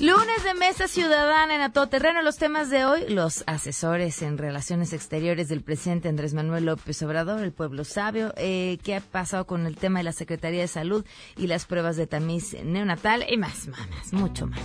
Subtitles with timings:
[0.00, 2.22] Lunes de Mesa Ciudadana en A Todo Terreno.
[2.22, 7.42] Los temas de hoy, los asesores en relaciones exteriores del presidente Andrés Manuel López Obrador,
[7.42, 11.04] el pueblo sabio, eh, qué ha pasado con el tema de la Secretaría de Salud
[11.36, 14.56] y las pruebas de tamiz neonatal y más, más, mucho más.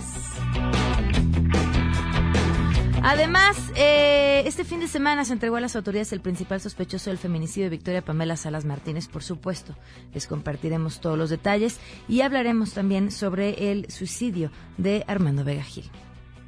[3.08, 7.18] Además, eh, este fin de semana se entregó a las autoridades el principal sospechoso del
[7.18, 9.76] feminicidio de Victoria Pamela Salas Martínez, por supuesto.
[10.12, 15.88] Les compartiremos todos los detalles y hablaremos también sobre el suicidio de Armando Vega Gil.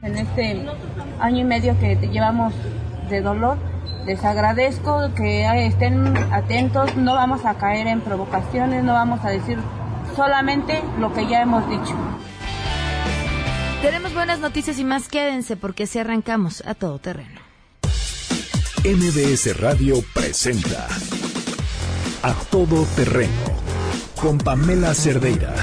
[0.02, 0.66] En este
[1.20, 2.52] año y medio que llevamos
[3.08, 3.56] de dolor,
[4.04, 9.60] les agradezco que estén atentos, no vamos a caer en provocaciones, no vamos a decir
[10.16, 11.94] solamente lo que ya hemos dicho.
[13.82, 17.40] Tenemos buenas noticias y más quédense porque si arrancamos a todo terreno.
[18.84, 20.88] MBS Radio presenta
[22.22, 23.30] A Todo Terreno
[24.20, 25.54] con Pamela Cerdeira.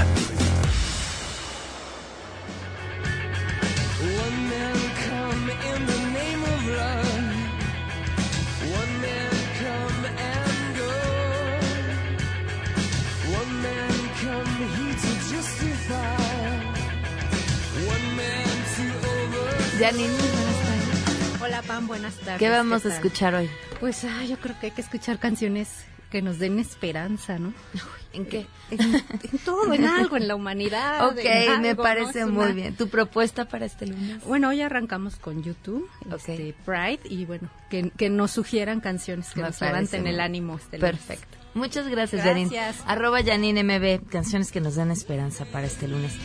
[19.85, 21.41] Janine, buenas tardes.
[21.43, 22.39] Hola Pam, buenas tardes.
[22.39, 23.47] ¿Qué vamos a escuchar hoy?
[23.79, 27.53] Pues ah, yo creo que hay que escuchar canciones que nos den esperanza, ¿no?
[28.13, 28.47] ¿En qué?
[28.71, 29.03] En,
[29.45, 31.05] todo, en algo, en la humanidad.
[31.05, 31.19] Ok,
[31.61, 32.75] me parece muy bien.
[32.75, 34.23] ¿Tu propuesta para este lunes?
[34.23, 39.61] Bueno, hoy arrancamos con YouTube, este, Pride, y bueno, que, nos sugieran canciones que nos
[39.61, 41.37] levanten el ánimo este Perfecto.
[41.53, 42.49] Muchas gracias, gracias.
[42.49, 42.91] Janine.
[42.91, 46.17] Arroba Janine MB, canciones que nos den esperanza para este lunes.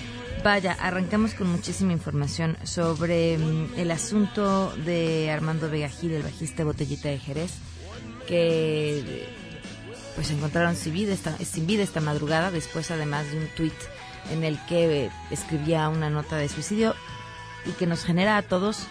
[0.42, 6.64] Vaya, arrancamos con muchísima información sobre mm, el asunto de Armando Vega Gil, el bajista
[6.64, 7.52] Botellita de Jerez,
[8.27, 9.28] que
[10.14, 13.74] pues encontraron sin vida, esta, sin vida esta madrugada, después además de un tuit
[14.30, 16.95] en el que escribía una nota de suicidio
[17.67, 18.86] y que nos genera a todos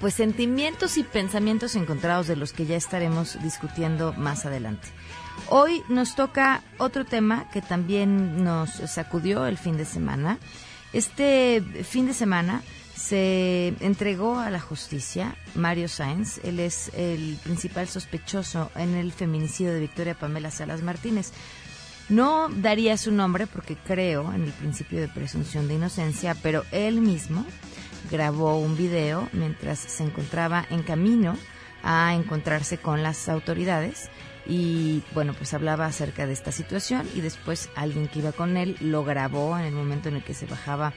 [0.00, 4.88] pues sentimientos y pensamientos encontrados de los que ya estaremos discutiendo más adelante.
[5.48, 10.38] Hoy nos toca otro tema que también nos sacudió el fin de semana.
[10.92, 12.62] Este fin de semana
[12.94, 16.38] se entregó a la justicia Mario Sáenz.
[16.44, 21.32] Él es el principal sospechoso en el feminicidio de Victoria Pamela Salas Martínez.
[22.08, 27.00] No daría su nombre porque creo en el principio de presunción de inocencia, pero él
[27.00, 27.46] mismo
[28.10, 31.36] grabó un video mientras se encontraba en camino
[31.82, 34.10] a encontrarse con las autoridades
[34.46, 38.76] y bueno, pues hablaba acerca de esta situación y después alguien que iba con él
[38.80, 40.92] lo grabó en el momento en el que se bajaba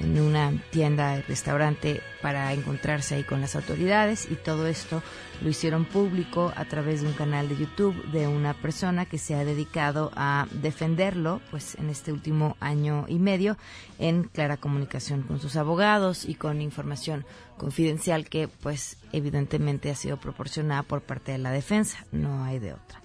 [0.00, 5.02] en una tienda, restaurante para encontrarse ahí con las autoridades y todo esto
[5.40, 9.34] lo hicieron público a través de un canal de YouTube de una persona que se
[9.34, 13.56] ha dedicado a defenderlo pues en este último año y medio
[13.98, 17.24] en clara comunicación con sus abogados y con información
[17.56, 22.72] confidencial que pues evidentemente ha sido proporcionada por parte de la defensa, no hay de
[22.72, 23.00] otra.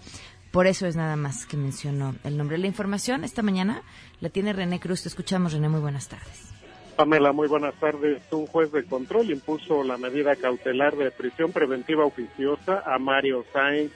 [0.52, 3.24] Por eso es nada más que mencionó el nombre de la información.
[3.24, 3.84] Esta mañana
[4.22, 5.04] la tiene René Cruz.
[5.04, 5.70] Te escuchamos, René.
[5.70, 6.57] Muy buenas tardes.
[6.98, 8.24] Pamela, muy buenas tardes.
[8.32, 13.92] Un juez de control impuso la medida cautelar de prisión preventiva oficiosa a Mario Sainz,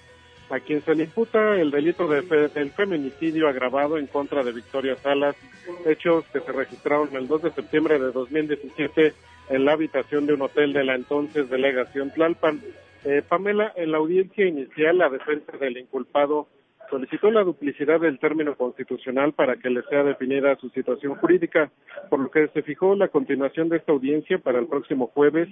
[0.51, 4.95] a quien se le imputa el delito de del feminicidio agravado en contra de Victoria
[4.97, 5.35] Salas,
[5.83, 9.13] hechos que se registraron el 2 de septiembre de 2017
[9.49, 12.61] en la habitación de un hotel de la entonces delegación Tlalpan.
[13.03, 16.49] Eh, Pamela, en la audiencia inicial, la defensa del inculpado
[16.91, 21.71] solicitó la duplicidad del término constitucional para que le sea definida su situación jurídica,
[22.09, 25.49] por lo que se fijó la continuación de esta audiencia para el próximo jueves,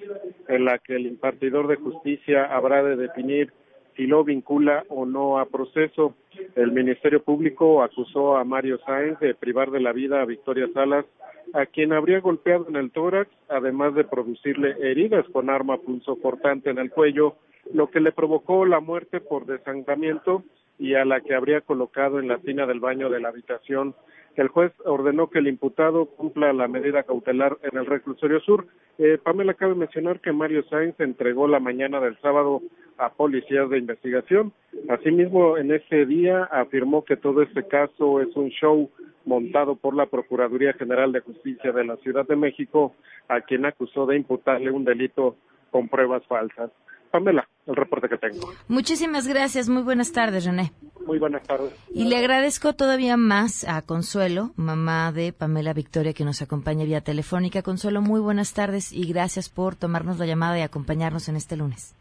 [0.50, 3.54] en la que el impartidor de justicia habrá de definir
[3.96, 6.16] si lo vincula o no a proceso.
[6.56, 11.06] El Ministerio Público acusó a Mario Sáenz de privar de la vida a Victoria Salas,
[11.54, 16.78] a quien habría golpeado en el tórax, además de producirle heridas con arma punzocortante en
[16.78, 17.38] el cuello,
[17.74, 20.44] lo que le provocó la muerte por desangramiento
[20.80, 23.94] y a la que habría colocado en la tina del baño de la habitación.
[24.36, 28.68] El juez ordenó que el imputado cumpla la medida cautelar en el reclusorio sur.
[28.98, 32.62] Eh, Pamela cabe mencionar que Mario Sainz entregó la mañana del sábado
[32.98, 34.54] a policías de investigación.
[34.88, 38.90] Asimismo, en ese día afirmó que todo este caso es un show
[39.26, 42.96] montado por la Procuraduría General de Justicia de la Ciudad de México,
[43.28, 45.36] a quien acusó de imputarle un delito
[45.72, 46.72] con pruebas falsas.
[47.10, 48.50] Pamela, el reporte que tengo.
[48.68, 49.70] Muchísimas gracias.
[49.70, 50.72] Muy buenas tardes, René.
[51.06, 51.74] Muy buenas tardes.
[51.94, 57.02] Y le agradezco todavía más a Consuelo, mamá de Pamela Victoria, que nos acompaña vía
[57.02, 57.64] telefónica.
[57.64, 61.96] Consuelo, muy buenas tardes y gracias por tomarnos la llamada y acompañarnos en este lunes.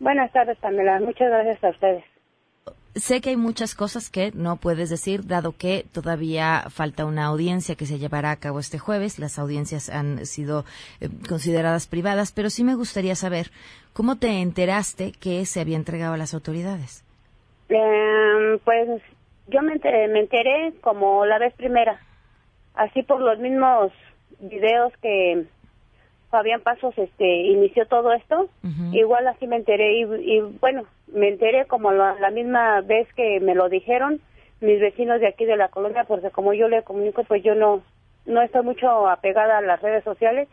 [0.00, 0.98] Buenas tardes, Pamela.
[1.00, 2.11] Muchas gracias a ustedes.
[2.94, 7.74] Sé que hay muchas cosas que no puedes decir, dado que todavía falta una audiencia
[7.74, 9.18] que se llevará a cabo este jueves.
[9.18, 10.66] Las audiencias han sido
[11.00, 13.46] eh, consideradas privadas, pero sí me gustaría saber
[13.94, 17.02] cómo te enteraste que se había entregado a las autoridades.
[17.70, 19.00] Eh, pues
[19.48, 21.98] yo me enteré, como la vez primera,
[22.74, 23.90] así por los mismos
[24.38, 25.46] videos que
[26.32, 28.48] Fabián Pasos este inició todo esto,
[28.92, 33.68] igual así me enteré y, bueno, me enteré como la, misma vez que me lo
[33.68, 34.18] dijeron
[34.62, 37.82] mis vecinos de aquí de la colonia, porque como yo le comunico, pues yo no
[38.24, 40.48] no estoy mucho apegada a las redes sociales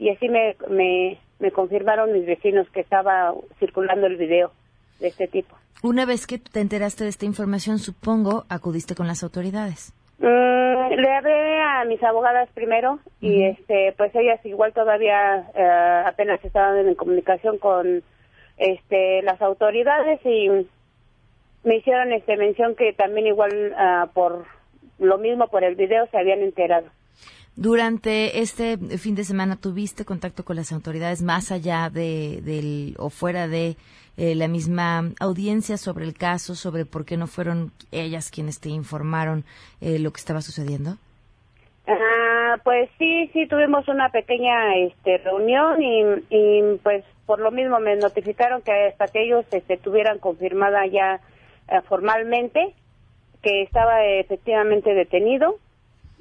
[0.00, 4.50] y así me, me, me confirmaron mis vecinos que estaba circulando el video
[4.98, 5.54] de este tipo.
[5.82, 9.92] Una vez que te enteraste de esta información, supongo, acudiste con las autoridades.
[10.20, 16.44] Mm, le hablé a mis abogadas primero y este pues ellas igual todavía eh, apenas
[16.44, 18.02] estaban en comunicación con
[18.58, 20.50] este las autoridades y
[21.64, 24.44] me hicieron este mención que también igual ah, por
[24.98, 26.88] lo mismo por el video se habían enterado.
[27.56, 33.10] Durante este fin de semana tuviste contacto con las autoridades más allá de del o
[33.10, 33.76] fuera de
[34.16, 38.68] eh, la misma audiencia sobre el caso, sobre por qué no fueron ellas quienes te
[38.68, 39.44] informaron
[39.80, 40.96] eh, lo que estaba sucediendo?
[41.86, 47.80] Ah, pues sí, sí, tuvimos una pequeña este, reunión y, y, pues por lo mismo
[47.80, 51.20] me notificaron que hasta que ellos este, tuvieran confirmada ya
[51.68, 52.74] eh, formalmente
[53.42, 55.56] que estaba efectivamente detenido,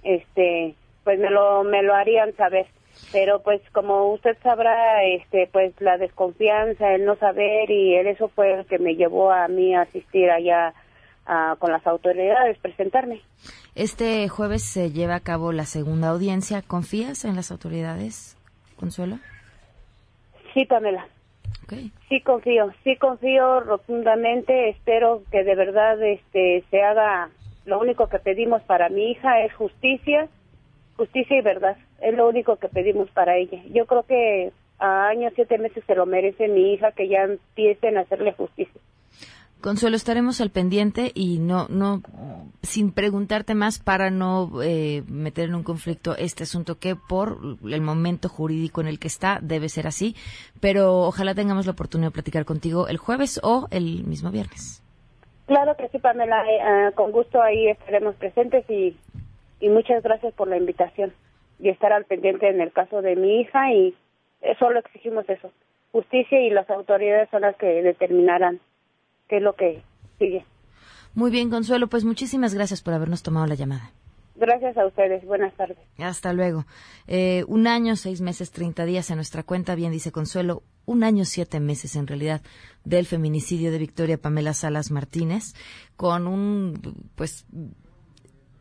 [0.04, 0.76] este,
[1.10, 2.68] pues me lo, me lo harían saber.
[3.12, 8.54] Pero pues como usted sabrá este pues la desconfianza el no saber y eso fue
[8.54, 10.76] el que me llevó a mí a asistir allá
[11.58, 13.22] con las autoridades presentarme.
[13.74, 16.62] Este jueves se lleva a cabo la segunda audiencia.
[16.62, 18.38] Confías en las autoridades
[18.80, 19.18] Consuelo
[20.54, 21.08] sí Pamela.
[22.08, 24.70] Sí confío sí confío rotundamente.
[24.70, 27.32] Espero que de verdad este se haga
[27.66, 30.30] lo único que pedimos para mi hija es justicia
[31.00, 31.78] justicia y verdad.
[32.02, 33.62] Es lo único que pedimos para ella.
[33.74, 37.98] Yo creo que a años, siete meses se lo merece mi hija que ya empiecen
[37.98, 38.82] a hacerle justicia.
[39.62, 42.02] Consuelo, estaremos al pendiente y no, no,
[42.62, 47.82] sin preguntarte más para no eh, meter en un conflicto este asunto que por el
[47.82, 50.16] momento jurídico en el que está debe ser así,
[50.62, 54.82] pero ojalá tengamos la oportunidad de platicar contigo el jueves o el mismo viernes.
[55.48, 58.96] Claro que sí, Pamela, eh, ah, con gusto ahí estaremos presentes y
[59.60, 61.14] y muchas gracias por la invitación
[61.60, 63.96] y estar al pendiente en el caso de mi hija y
[64.58, 65.52] solo exigimos eso,
[65.92, 68.60] justicia y las autoridades son las que determinarán
[69.28, 69.82] qué es lo que
[70.18, 70.46] sigue.
[71.16, 73.92] Muy bien, Consuelo, pues muchísimas gracias por habernos tomado la llamada.
[74.36, 75.26] Gracias a ustedes.
[75.26, 75.78] Buenas tardes.
[75.98, 76.66] Hasta luego.
[77.08, 81.26] Eh, un año, seis meses, treinta días en nuestra cuenta, bien dice Consuelo, un año,
[81.26, 82.42] siete meses en realidad
[82.86, 85.54] del feminicidio de Victoria Pamela Salas Martínez,
[85.98, 87.46] con un, pues,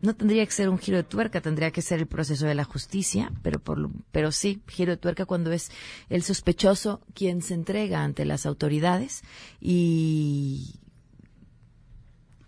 [0.00, 2.64] no tendría que ser un giro de tuerca, tendría que ser el proceso de la
[2.64, 5.70] justicia, pero, por, pero sí, giro de tuerca cuando es
[6.08, 9.22] el sospechoso quien se entrega ante las autoridades
[9.60, 10.80] y,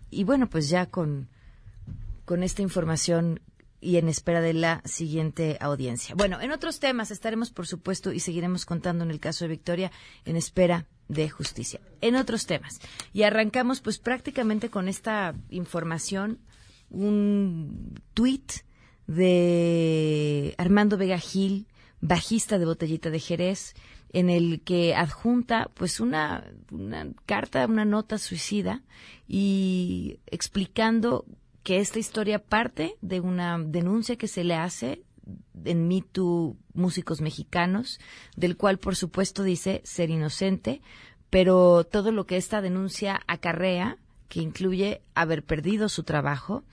[0.09, 1.29] y bueno, pues ya con,
[2.25, 3.41] con esta información
[3.81, 6.13] y en espera de la siguiente audiencia.
[6.15, 9.91] Bueno, en otros temas estaremos, por supuesto, y seguiremos contando en el caso de Victoria
[10.23, 11.81] en espera de justicia.
[11.99, 12.79] En otros temas.
[13.11, 16.39] Y arrancamos pues prácticamente con esta información
[16.91, 18.51] un tuit
[19.07, 21.67] de Armando Vega Gil,
[22.01, 23.73] bajista de Botellita de Jerez,
[24.13, 28.83] en el que adjunta pues una, una carta, una nota suicida
[29.27, 31.25] y explicando
[31.63, 35.03] que esta historia parte de una denuncia que se le hace
[35.63, 37.99] en Me Too Músicos Mexicanos,
[38.35, 40.81] del cual por supuesto dice ser inocente,
[41.29, 43.97] pero todo lo que esta denuncia acarrea
[44.31, 46.63] que incluye haber perdido su trabajo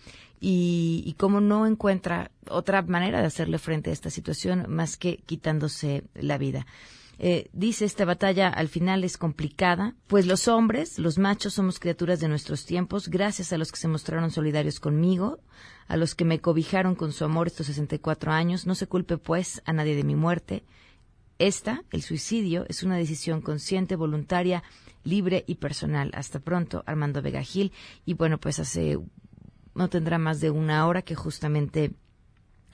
[0.41, 6.05] y, cómo no encuentra otra manera de hacerle frente a esta situación más que quitándose
[6.15, 6.67] la vida.
[7.19, 12.21] Eh, dice esta batalla al final es complicada, pues los hombres, los machos, somos criaturas
[12.21, 15.41] de nuestros tiempos, gracias a los que se mostraron solidarios conmigo,
[15.89, 19.63] a los que me cobijaron con su amor estos 64 años, no se culpe pues
[19.65, 20.63] a nadie de mi muerte.
[21.39, 24.65] Esta, el suicidio, es una decisión consciente, voluntaria,
[25.05, 26.11] libre y personal.
[26.15, 27.73] Hasta pronto, Armando Vega Gil.
[28.05, 28.99] Y bueno, pues hace,
[29.75, 31.93] no tendrá más de una hora que justamente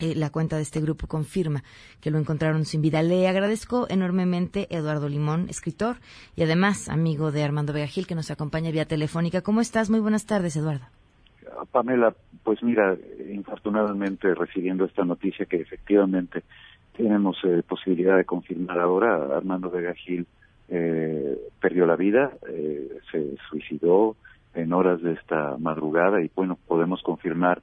[0.00, 1.62] eh, la cuenta de este grupo confirma
[2.00, 3.02] que lo encontraron sin vida.
[3.02, 5.96] Le agradezco enormemente Eduardo Limón, escritor
[6.34, 9.42] y además amigo de Armando Vega Gil, que nos acompaña vía telefónica.
[9.42, 9.90] ¿Cómo estás?
[9.90, 10.86] Muy buenas tardes, Eduardo.
[11.70, 12.96] Pamela, pues mira,
[13.32, 16.42] infortunadamente recibiendo esta noticia que efectivamente
[16.96, 20.26] tenemos eh, posibilidad de confirmar ahora, Armando Vega Gil
[20.68, 24.16] eh, perdió la vida, eh, se suicidó
[24.54, 27.60] en horas de esta madrugada y bueno, podemos confirmar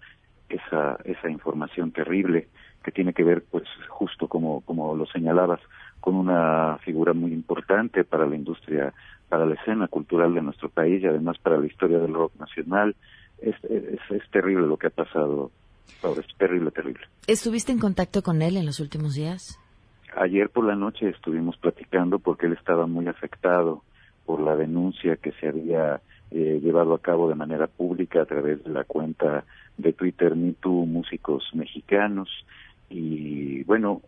[0.49, 2.47] esa, esa información terrible
[2.83, 5.61] que tiene que ver, pues justo como, como lo señalabas,
[5.99, 8.93] con una figura muy importante para la industria,
[9.29, 12.95] para la escena cultural de nuestro país y además para la historia del rock nacional.
[13.39, 15.51] Es, es, es terrible lo que ha pasado,
[16.03, 17.01] es terrible, terrible.
[17.27, 19.59] ¿Estuviste en contacto con él en los últimos días?
[20.15, 23.83] Ayer por la noche estuvimos platicando porque él estaba muy afectado
[24.25, 28.63] por la denuncia que se había eh, llevado a cabo de manera pública a través
[28.63, 29.45] de la cuenta
[29.77, 32.29] de Twitter MeToo Músicos Mexicanos
[32.89, 34.01] y bueno,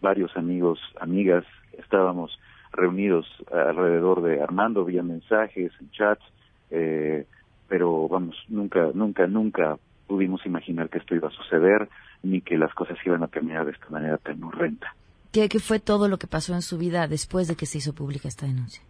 [0.00, 1.44] varios amigos, amigas,
[1.78, 2.38] estábamos
[2.72, 6.24] reunidos alrededor de Armando vía mensajes, en chats,
[6.70, 7.26] eh,
[7.68, 11.88] pero vamos, nunca, nunca, nunca pudimos imaginar que esto iba a suceder
[12.22, 14.94] ni que las cosas iban a terminar de esta manera tan horrenda.
[15.32, 17.92] ¿Qué, ¿Qué fue todo lo que pasó en su vida después de que se hizo
[17.92, 18.82] pública esta denuncia?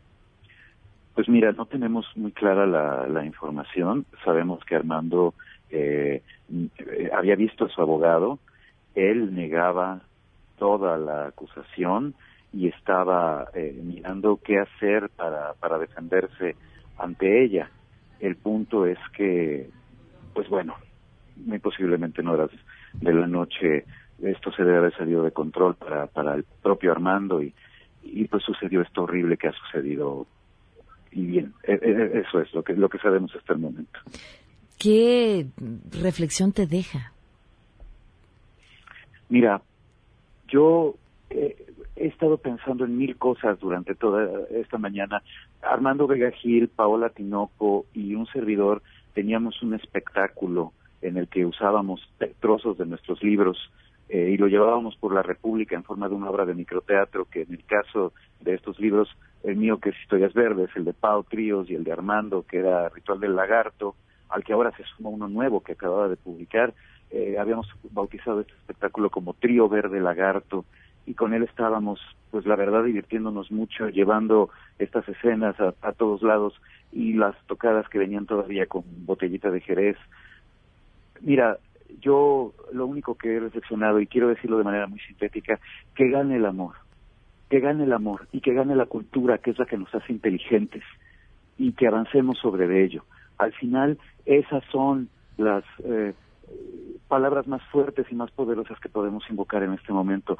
[1.14, 4.04] Pues mira, no tenemos muy clara la, la información.
[4.24, 5.34] Sabemos que Armando
[5.70, 6.22] eh,
[7.12, 8.38] había visto a su abogado,
[8.94, 10.02] él negaba
[10.58, 12.14] toda la acusación
[12.52, 16.56] y estaba eh, mirando qué hacer para, para defenderse
[16.98, 17.70] ante ella.
[18.20, 19.68] El punto es que,
[20.32, 20.74] pues bueno,
[21.36, 22.50] muy posiblemente en horas
[22.94, 23.84] de la noche
[24.22, 27.52] esto se debe haber salido de control para, para el propio Armando y,
[28.02, 30.26] y pues sucedió esto horrible que ha sucedido.
[31.10, 33.98] Y bien e, e, eso es lo que lo que sabemos hasta el momento.
[34.78, 35.46] Qué
[35.90, 37.14] reflexión te deja
[39.28, 39.62] mira
[40.48, 40.94] yo
[41.30, 41.56] he
[41.96, 45.22] estado pensando en mil cosas durante toda esta mañana.
[45.62, 48.82] Armando Vega Gil Paola Tinoco y un servidor
[49.14, 50.72] teníamos un espectáculo
[51.04, 52.00] en el que usábamos
[52.40, 53.58] trozos de nuestros libros
[54.08, 57.42] eh, y lo llevábamos por la República en forma de una obra de microteatro que
[57.42, 59.08] en el caso de estos libros,
[59.42, 62.58] el mío que es Historias Verdes, el de Pau Tríos y el de Armando que
[62.58, 63.94] era Ritual del Lagarto,
[64.30, 66.72] al que ahora se suma uno nuevo que acababa de publicar,
[67.10, 70.64] eh, habíamos bautizado este espectáculo como Trío Verde Lagarto
[71.06, 76.22] y con él estábamos, pues la verdad, divirtiéndonos mucho, llevando estas escenas a, a todos
[76.22, 76.54] lados
[76.92, 79.96] y las tocadas que venían todavía con botellita de Jerez.
[81.24, 81.58] Mira,
[82.00, 85.58] yo lo único que he reflexionado, y quiero decirlo de manera muy sintética,
[85.94, 86.74] que gane el amor,
[87.48, 90.12] que gane el amor y que gane la cultura, que es la que nos hace
[90.12, 90.82] inteligentes,
[91.56, 93.04] y que avancemos sobre ello.
[93.38, 96.12] Al final, esas son las eh,
[97.08, 100.36] palabras más fuertes y más poderosas que podemos invocar en este momento.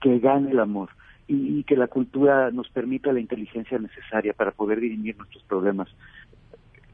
[0.00, 0.90] Que gane el amor
[1.26, 5.88] y, y que la cultura nos permita la inteligencia necesaria para poder dirimir nuestros problemas.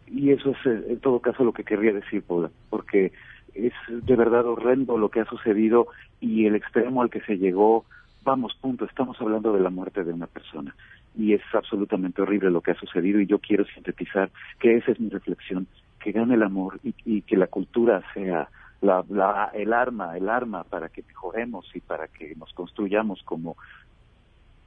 [0.06, 3.12] Y eso es, eh, en todo caso, lo que querría decir, Paula, porque
[3.54, 5.86] es de verdad horrendo lo que ha sucedido
[6.20, 7.84] y el extremo al que se llegó,
[8.22, 10.74] vamos, punto, estamos hablando de la muerte de una persona
[11.16, 15.00] y es absolutamente horrible lo que ha sucedido y yo quiero sintetizar que esa es
[15.00, 15.66] mi reflexión,
[16.00, 18.48] que gane el amor y, que la cultura sea
[18.80, 23.56] la, la, el arma, el arma para que mejoremos y para que nos construyamos como,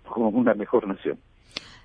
[0.06, 1.20] como una mejor nación.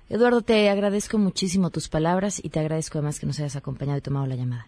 [0.09, 4.01] Eduardo, te agradezco muchísimo tus palabras y te agradezco además que nos hayas acompañado y
[4.01, 4.67] tomado la llamada.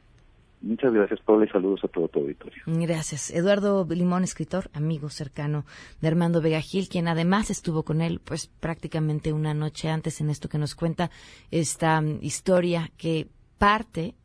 [0.61, 2.63] Muchas gracias, Paula, y saludos a todo tu auditorio.
[2.65, 3.29] Gracias.
[3.29, 5.63] Eduardo Limón, escritor, amigo cercano
[6.01, 10.31] de Armando Vega Gil, quien además estuvo con él, pues prácticamente una noche antes en
[10.31, 11.11] esto que nos cuenta
[11.51, 13.27] esta historia que
[13.59, 14.15] parte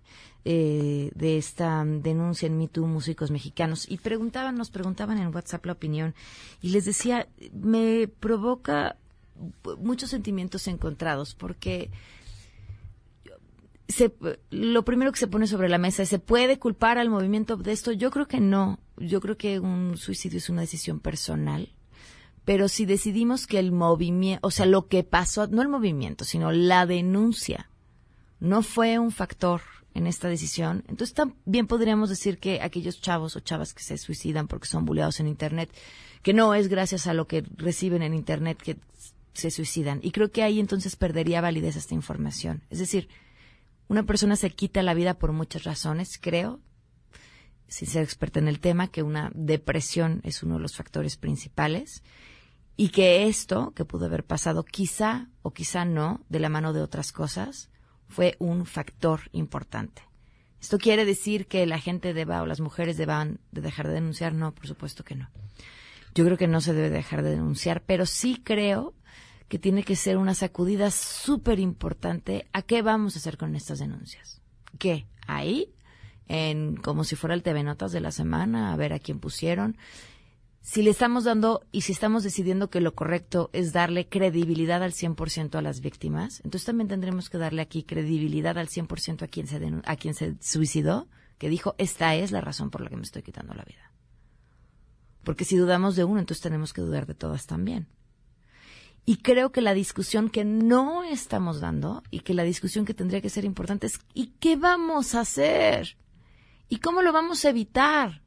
[0.46, 3.86] eh, de esta denuncia en MeToo Músicos Mexicanos.
[3.90, 6.14] Y preguntaban, nos preguntaban en WhatsApp la opinión,
[6.62, 8.96] y les decía, me provoca
[9.78, 11.90] muchos sentimientos encontrados, porque
[13.90, 14.14] se,
[14.50, 17.72] lo primero que se pone sobre la mesa es, ¿se puede culpar al movimiento de
[17.72, 17.92] esto?
[17.92, 18.78] Yo creo que no.
[18.96, 21.74] Yo creo que un suicidio es una decisión personal.
[22.44, 26.52] Pero si decidimos que el movimiento, o sea, lo que pasó, no el movimiento, sino
[26.52, 27.70] la denuncia,
[28.38, 29.60] no fue un factor
[29.92, 34.46] en esta decisión, entonces también podríamos decir que aquellos chavos o chavas que se suicidan
[34.46, 35.70] porque son buleados en Internet,
[36.22, 38.78] que no es gracias a lo que reciben en Internet que
[39.32, 40.00] se suicidan.
[40.02, 42.62] Y creo que ahí entonces perdería validez esta información.
[42.70, 43.08] Es decir,
[43.88, 46.60] una persona se quita la vida por muchas razones, creo,
[47.68, 52.02] sin ser experta en el tema, que una depresión es uno de los factores principales
[52.76, 56.82] y que esto que pudo haber pasado quizá o quizá no, de la mano de
[56.82, 57.70] otras cosas,
[58.08, 60.02] fue un factor importante.
[60.60, 64.34] ¿Esto quiere decir que la gente deba o las mujeres deban de dejar de denunciar?
[64.34, 65.30] No, por supuesto que no.
[66.14, 68.94] Yo creo que no se debe dejar de denunciar, pero sí creo
[69.50, 73.80] que tiene que ser una sacudida súper importante a qué vamos a hacer con estas
[73.80, 74.40] denuncias.
[74.78, 75.08] ¿Qué?
[75.26, 75.74] Ahí,
[76.28, 79.76] en como si fuera el TV Notas de la semana, a ver a quién pusieron.
[80.60, 84.92] Si le estamos dando y si estamos decidiendo que lo correcto es darle credibilidad al
[84.92, 89.48] 100% a las víctimas, entonces también tendremos que darle aquí credibilidad al 100% a quien
[89.48, 93.02] se a quien se suicidó, que dijo, "Esta es la razón por la que me
[93.02, 93.90] estoy quitando la vida."
[95.24, 97.88] Porque si dudamos de uno, entonces tenemos que dudar de todas también.
[99.10, 103.20] Y creo que la discusión que no estamos dando y que la discusión que tendría
[103.20, 105.96] que ser importante es ¿y qué vamos a hacer?
[106.68, 108.22] ¿Y cómo lo vamos a evitar?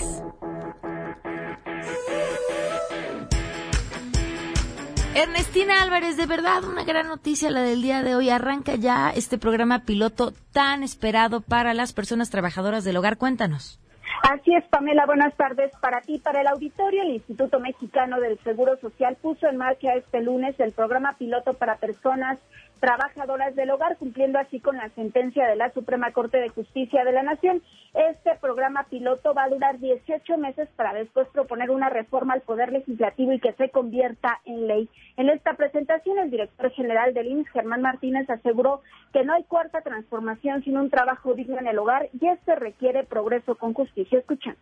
[5.15, 8.31] Ernestina Álvarez, de verdad una gran noticia la del día de hoy.
[8.31, 13.19] Arranca ya este programa piloto tan esperado para las personas trabajadoras del hogar.
[13.19, 13.81] Cuéntanos.
[14.23, 15.07] Así es, Pamela.
[15.07, 16.19] Buenas tardes para ti.
[16.19, 20.73] Para el auditorio, el Instituto Mexicano del Seguro Social puso en marcha este lunes el
[20.73, 22.39] programa piloto para personas
[22.81, 27.13] trabajadoras del hogar, cumpliendo así con la sentencia de la Suprema Corte de Justicia de
[27.13, 27.63] la Nación.
[27.95, 32.73] Este programa piloto va a durar 18 meses para después proponer una reforma al Poder
[32.73, 34.89] Legislativo y que se convierta en ley.
[35.17, 38.81] En esta presentación, el director general del IMSS, Germán Martínez, aseguró
[39.13, 43.05] que no hay cuarta transformación sin un trabajo digno en el hogar y este requiere
[43.05, 44.19] progreso con justicia.
[44.19, 44.59] Escuchamos.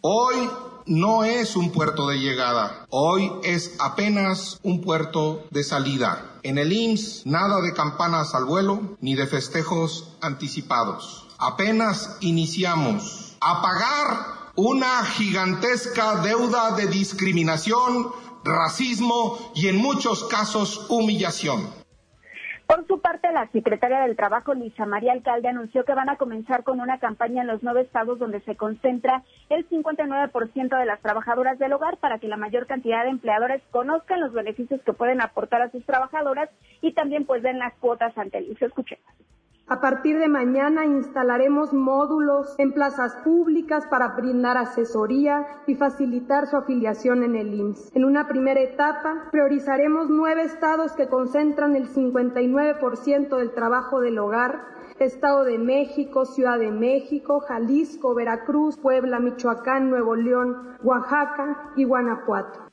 [0.00, 0.48] Hoy
[0.86, 6.38] no es un puerto de llegada, hoy es apenas un puerto de salida.
[6.44, 11.26] En el IMSS nada de campanas al vuelo ni de festejos anticipados.
[11.38, 18.06] Apenas iniciamos a pagar una gigantesca deuda de discriminación,
[18.44, 21.77] racismo y en muchos casos humillación.
[22.68, 26.64] Por su parte, la secretaria del Trabajo, Luisa María Alcalde, anunció que van a comenzar
[26.64, 31.58] con una campaña en los nueve estados donde se concentra el 59% de las trabajadoras
[31.58, 35.62] del hogar para que la mayor cantidad de empleadores conozcan los beneficios que pueden aportar
[35.62, 36.50] a sus trabajadoras
[36.82, 38.60] y también pues den las cuotas ante el IMSS.
[38.60, 39.06] Escuchemos.
[39.70, 46.56] A partir de mañana instalaremos módulos en plazas públicas para brindar asesoría y facilitar su
[46.56, 47.94] afiliación en el IMSS.
[47.94, 54.58] En una primera etapa, priorizaremos nueve estados que concentran el 59% del trabajo del hogar
[55.00, 62.70] Estado de México, Ciudad de México, Jalisco, Veracruz, Puebla, Michoacán, Nuevo León, Oaxaca y Guanajuato.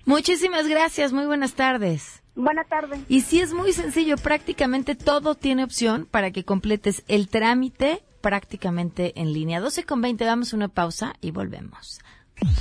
[0.05, 2.21] Muchísimas gracias, muy buenas tardes.
[2.35, 2.99] Buenas tardes.
[3.09, 9.19] Y si es muy sencillo, prácticamente todo tiene opción para que completes el trámite prácticamente
[9.19, 9.59] en línea.
[9.59, 11.99] 12 con 20, damos una pausa y volvemos.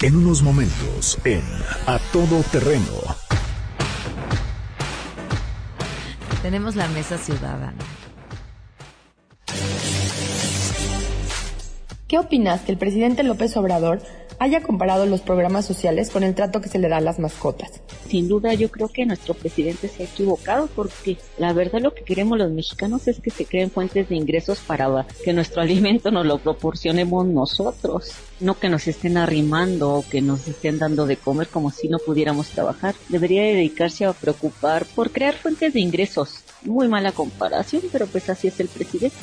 [0.03, 1.43] En unos momentos, en
[1.87, 2.93] A Todo Terreno.
[6.41, 7.75] Tenemos la mesa ciudadana.
[12.07, 14.01] ¿Qué opinas que el presidente López Obrador
[14.45, 17.81] haya comparado los programas sociales con el trato que se le da a las mascotas.
[18.07, 22.05] Sin duda yo creo que nuestro presidente se ha equivocado porque la verdad lo que
[22.05, 26.27] queremos los mexicanos es que se creen fuentes de ingresos para que nuestro alimento nos
[26.27, 31.49] lo proporcionemos nosotros, no que nos estén arrimando o que nos estén dando de comer
[31.49, 32.95] como si no pudiéramos trabajar.
[33.09, 36.45] Debería dedicarse a preocupar por crear fuentes de ingresos.
[36.65, 39.17] Muy mala comparación, pero pues así es el presidente.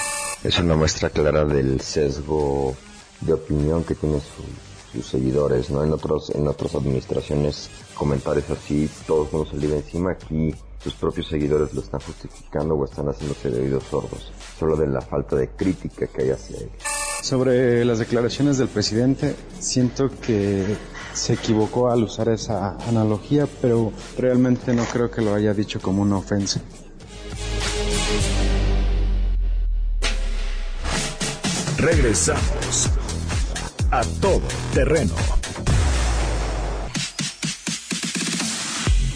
[0.44, 2.76] Es una muestra clara del sesgo
[3.22, 4.20] de opinión que tiene
[4.92, 5.84] sus seguidores, ¿no?
[5.84, 10.94] En otros, en otras administraciones comentarios así, todo el mundo se le encima, aquí sus
[10.96, 15.36] propios seguidores lo están justificando o están haciéndose de oídos sordos, solo de la falta
[15.36, 16.72] de crítica que hay hacia él.
[17.22, 20.76] Sobre las declaraciones del presidente, siento que
[21.14, 26.02] se equivocó al usar esa analogía, pero realmente no creo que lo haya dicho como
[26.02, 26.62] una ofensa.
[31.78, 32.90] Regresamos
[33.92, 35.14] a todo terreno.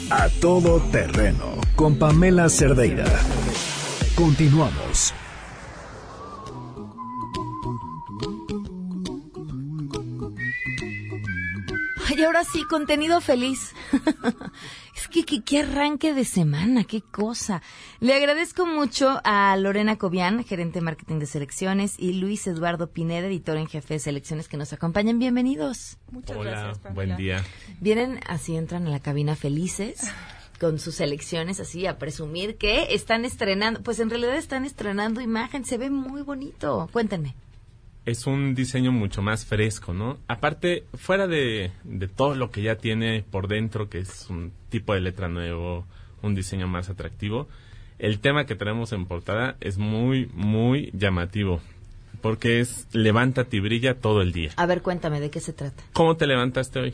[0.09, 3.05] A todo terreno con Pamela Cerdeira.
[4.15, 5.13] Continuamos.
[12.17, 13.73] Y ahora sí, contenido feliz.
[15.19, 17.61] es que, qué arranque de semana, qué cosa.
[17.99, 23.27] Le agradezco mucho a Lorena Cobian, gerente de marketing de selecciones, y Luis Eduardo Pineda,
[23.27, 25.19] editor en jefe de selecciones, que nos acompañan.
[25.19, 25.97] Bienvenidos.
[26.11, 27.43] Muchas Hola, buen día.
[27.79, 30.11] Vienen así, entran a la cabina felices
[30.59, 35.65] con sus selecciones así a presumir que están estrenando, pues en realidad están estrenando imagen,
[35.65, 36.89] se ve muy bonito.
[36.91, 37.35] Cuéntenme
[38.05, 40.17] es un diseño mucho más fresco, ¿no?
[40.27, 44.93] Aparte, fuera de, de, todo lo que ya tiene por dentro, que es un tipo
[44.93, 45.85] de letra nuevo,
[46.21, 47.47] un diseño más atractivo,
[47.97, 51.61] el tema que tenemos en portada es muy, muy llamativo.
[52.21, 54.51] Porque es levántate y brilla todo el día.
[54.55, 55.83] A ver, cuéntame, ¿de qué se trata?
[55.93, 56.93] ¿Cómo te levantaste hoy?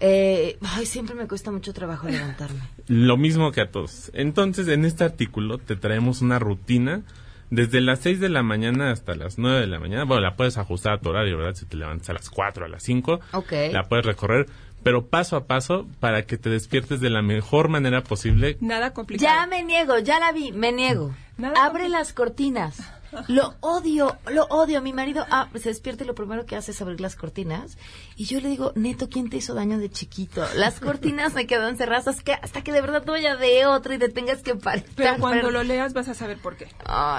[0.00, 2.60] Eh, ay, siempre me cuesta mucho trabajo levantarme.
[2.86, 4.12] Lo mismo que a todos.
[4.14, 7.02] Entonces, en este artículo te traemos una rutina
[7.50, 10.04] desde las 6 de la mañana hasta las 9 de la mañana.
[10.04, 11.54] Bueno, la puedes ajustar a tu horario, ¿verdad?
[11.54, 13.72] Si te levantas a las 4, a las 5, okay.
[13.72, 14.46] la puedes recorrer,
[14.82, 18.56] pero paso a paso para que te despiertes de la mejor manera posible.
[18.60, 19.34] Nada complicado.
[19.34, 21.14] Ya me niego, ya la vi, me niego.
[21.56, 22.80] Abre las cortinas.
[23.28, 24.82] Lo odio, lo odio.
[24.82, 27.78] Mi marido ah, se despierta y lo primero que hace es abrir las cortinas.
[28.16, 30.44] Y yo le digo, Neto, ¿quién te hizo daño de chiquito?
[30.56, 33.94] Las cortinas me quedan cerradas hasta que, hasta que de verdad no vaya de otro
[33.94, 34.84] y te tengas que parar.
[34.94, 36.68] Pero cuando lo leas vas a saber por qué.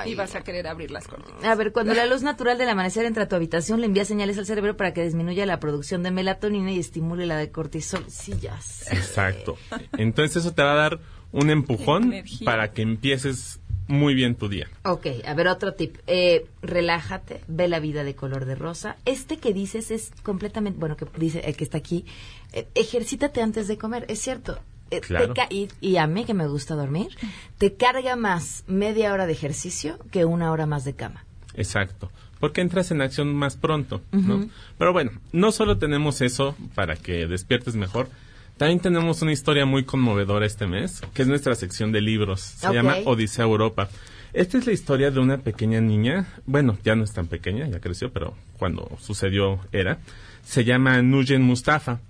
[0.06, 1.44] Y vas a querer abrir las cortinas.
[1.44, 4.38] A ver, cuando la luz natural del amanecer entra a tu habitación, le envía señales
[4.38, 8.06] al cerebro para que disminuya la producción de melatonina y estimule la de cortisol.
[8.10, 8.96] Sí, ya sé.
[8.96, 9.58] Exacto.
[9.98, 11.00] Entonces eso te va a dar
[11.32, 14.68] un empujón para que empieces muy bien tu día.
[14.86, 15.98] Ok, a ver otro tip.
[16.08, 18.98] Eh, relájate, ve la vida de color de rosa.
[19.06, 22.06] Este que dices es completamente, bueno, que dice el que está aquí,
[22.54, 24.60] eh, ejercítate antes de comer, es cierto.
[24.92, 25.34] Eh, claro.
[25.50, 27.10] y, y, a mí que me gusta dormir,
[27.58, 31.26] te carga más media hora de ejercicio que una hora más de cama.
[31.56, 34.48] Exacto porque entras en acción más pronto, ¿no?
[34.78, 38.10] Pero bueno, no solo tenemos eso para que despiertes mejor,
[38.60, 42.42] también tenemos una historia muy conmovedora este mes, que es nuestra sección de libros.
[42.42, 43.90] Se llama Odisea Europa.
[44.34, 47.80] Esta es la historia de una pequeña niña, bueno, ya no es tan pequeña, ya
[47.80, 50.00] creció, pero cuando sucedió era.
[50.44, 52.02] Se llama Nujen Mustafa,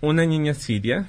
[0.00, 1.08] una niña siria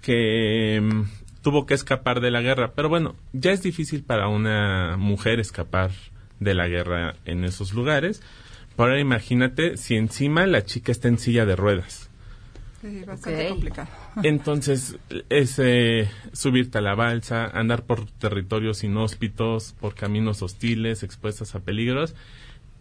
[0.00, 2.70] que mm, tuvo que escapar de la guerra.
[2.76, 5.90] Pero bueno, ya es difícil para una mujer escapar
[6.38, 8.22] de la guerra en esos lugares.
[8.76, 12.09] Ahora imagínate si encima la chica está en silla de ruedas.
[12.80, 13.88] Sí, bastante complicado.
[14.22, 14.96] Entonces,
[15.28, 21.60] es eh, subirte a la balsa, andar por territorios inhóspitos, por caminos hostiles, expuestos a
[21.60, 22.14] peligros,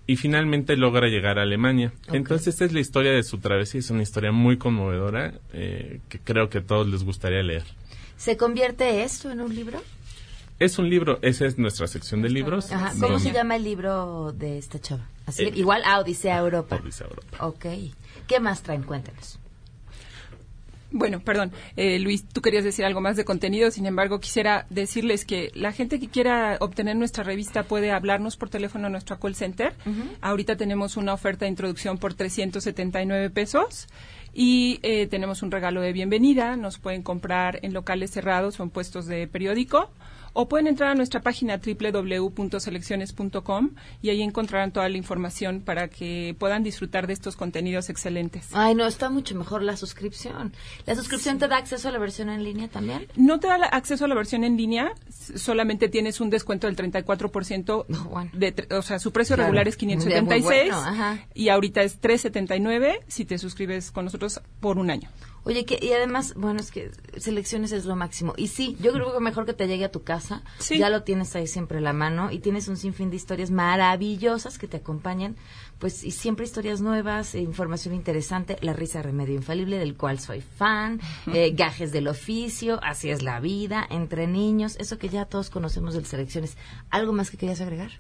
[0.08, 1.92] y finalmente logra llegar a Alemania.
[2.12, 6.20] Entonces, esta es la historia de su travesía, es una historia muy conmovedora eh, que
[6.20, 7.64] creo que a todos les gustaría leer.
[8.18, 9.82] ¿Se convierte esto en un libro?
[10.60, 12.70] Es un libro, esa es nuestra sección de libros.
[13.00, 15.08] ¿Cómo se llama el libro de esta chava?
[15.26, 16.80] Así, eh, igual a Odisea Europa.
[16.82, 17.46] Odisea Europa.
[17.46, 17.66] Ok.
[18.28, 18.84] ¿Qué más traen?
[18.84, 19.40] Cuéntenos.
[20.92, 25.24] Bueno, perdón, eh, Luis, tú querías decir algo más de contenido, sin embargo, quisiera decirles
[25.24, 29.36] que la gente que quiera obtener nuestra revista puede hablarnos por teléfono a nuestro call
[29.36, 29.76] center.
[30.22, 33.88] Ahorita tenemos una oferta de introducción por 379 pesos
[34.34, 36.56] y eh, tenemos un regalo de bienvenida.
[36.56, 39.92] Nos pueden comprar en locales cerrados o en puestos de periódico
[40.34, 46.36] o pueden entrar a nuestra página www.selecciones.com y ahí encontrarán toda la información para que
[46.38, 48.50] puedan disfrutar de estos contenidos excelentes.
[48.54, 50.54] Ay, no, está mucho mejor la suscripción.
[50.86, 53.08] ¿La suscripción te da acceso a la versión en línea también?
[53.16, 54.92] No te da acceso a la versión en línea,
[55.36, 57.86] solamente tienes un descuento del 34%,
[58.34, 60.74] de, o sea, su precio regular es 576
[61.34, 65.10] y ahorita es 379 si te suscribes con nosotros por un año.
[65.44, 68.34] Oye, que, y además, bueno, es que selecciones es lo máximo.
[68.38, 70.44] Y sí, yo creo que mejor que te llegue a tu casa.
[70.70, 74.58] Ya lo tienes ahí siempre a la mano y tienes un sinfín de historias maravillosas
[74.58, 75.36] que te acompañan.
[75.80, 78.58] Pues, y siempre historias nuevas, e información interesante.
[78.62, 81.00] La risa remedio infalible, del cual soy fan.
[81.34, 84.76] Eh, gajes del oficio, así es la vida, entre niños.
[84.78, 86.58] Eso que ya todos conocemos de selecciones.
[86.90, 87.92] ¿Algo más que querías agregar?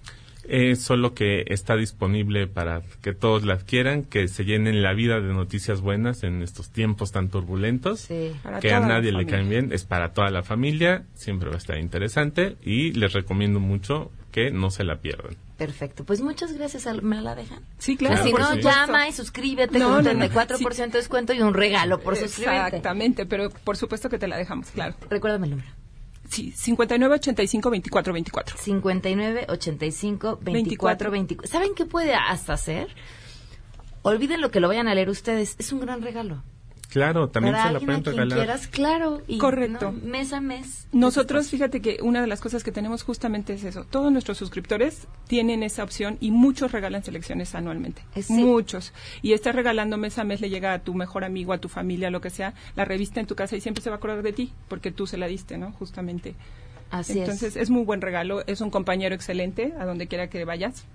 [0.50, 5.22] Es solo que está disponible para que todos la adquieran, que se llenen la vida
[5.22, 9.86] de noticias buenas en estos tiempos tan turbulentos, que a nadie le caen bien, es
[9.86, 14.72] para toda la familia, siempre va a estar interesante y les recomiendo mucho que no
[14.72, 15.36] se la pierdan.
[15.58, 16.88] Perfecto, pues muchas gracias.
[17.04, 17.60] ¿Me la dejan?
[17.78, 18.24] Sí, claro.
[18.24, 22.78] si no, llama y suscríbete con un 34% de descuento y un regalo por suscribirte.
[22.78, 24.96] Exactamente, pero por supuesto que te la dejamos, claro.
[25.10, 25.79] Recuérdame el número.
[26.30, 28.56] Sí, 5985-2424.
[28.56, 31.48] 5985-2424.
[31.48, 32.88] ¿Saben qué puede hasta hacer?
[34.04, 35.56] Olviden lo que lo vayan a leer ustedes.
[35.58, 36.44] Es un gran regalo.
[36.90, 38.38] Claro, también se la pueden regalar.
[38.38, 39.22] Quieras, claro.
[39.28, 39.92] Y, Correcto.
[39.92, 40.88] Mes a mes.
[40.92, 43.84] Nosotros, fíjate que una de las cosas que tenemos justamente es eso.
[43.84, 48.02] Todos nuestros suscriptores tienen esa opción y muchos regalan selecciones anualmente.
[48.30, 48.94] Muchos.
[49.22, 52.10] Y estás regalando mes a mes, le llega a tu mejor amigo, a tu familia,
[52.10, 54.34] lo que sea, la revista en tu casa y siempre se va a acordar de
[54.34, 55.72] ti porque tú se la diste, ¿no?
[55.74, 56.34] Justamente.
[56.90, 58.44] Así Entonces, es muy buen regalo.
[58.48, 60.86] Es un compañero excelente a donde quiera que vayas.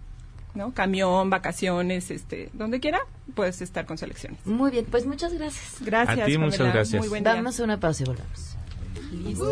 [0.54, 0.72] ¿No?
[0.72, 3.00] Camión, vacaciones, este, donde quiera,
[3.34, 4.38] puedes estar con selecciones.
[4.46, 5.76] Muy bien, pues muchas gracias.
[5.80, 6.18] Gracias.
[6.18, 7.00] A ti muchas gracias.
[7.00, 8.56] Muy buen Vamos a una pausa y volvemos.
[9.12, 9.44] Listo.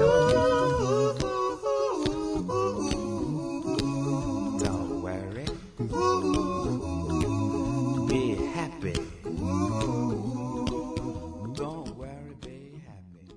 [4.58, 5.44] Don't worry.
[8.08, 8.92] Be happy.
[11.54, 13.32] Don't worry, be happy.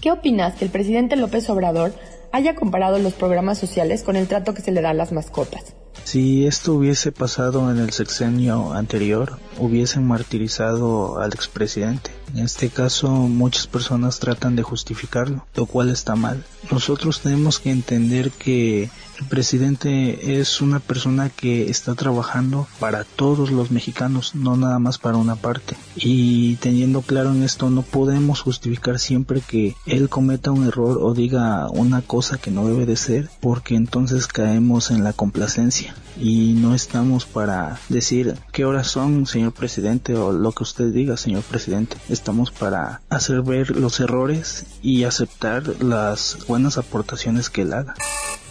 [0.00, 1.92] ¿Qué opinas que el presidente López Obrador
[2.32, 5.74] haya comparado los programas sociales con el trato que se le da a las mascotas.
[6.04, 12.10] Si esto hubiese pasado en el sexenio anterior, hubiesen martirizado al expresidente.
[12.34, 16.44] En este caso, muchas personas tratan de justificarlo, lo cual está mal.
[16.70, 18.88] Nosotros tenemos que entender que
[19.20, 24.98] el presidente es una persona que está trabajando para todos los mexicanos, no nada más
[24.98, 25.76] para una parte.
[25.94, 31.12] Y teniendo claro en esto, no podemos justificar siempre que él cometa un error o
[31.12, 36.54] diga una cosa que no debe de ser, porque entonces caemos en la complacencia y
[36.54, 41.42] no estamos para decir qué horas son, señor presidente, o lo que usted diga, señor
[41.42, 41.96] presidente.
[42.08, 47.94] Estamos para hacer ver los errores y aceptar las buenas aportaciones que él haga.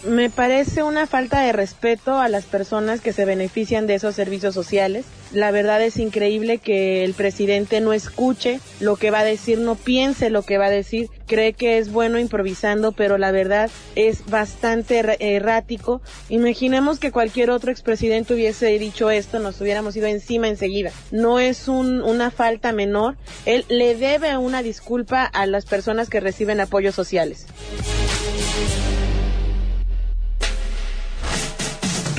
[0.02, 4.54] Me parece una falta de respeto a las personas que se benefician de esos servicios
[4.54, 5.04] sociales.
[5.30, 9.74] La verdad es increíble que el presidente no escuche lo que va a decir, no
[9.74, 14.24] piense lo que va a decir, cree que es bueno improvisando, pero la verdad es
[14.24, 16.00] bastante errático.
[16.30, 20.92] Imaginemos que cualquier otro expresidente hubiese dicho esto, nos hubiéramos ido encima enseguida.
[21.10, 23.16] No es una falta menor.
[23.44, 27.46] Él le debe una disculpa a las personas que reciben apoyos sociales.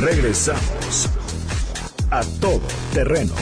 [0.02, 1.08] Regresamos
[2.10, 2.60] a todo
[2.92, 3.36] terreno.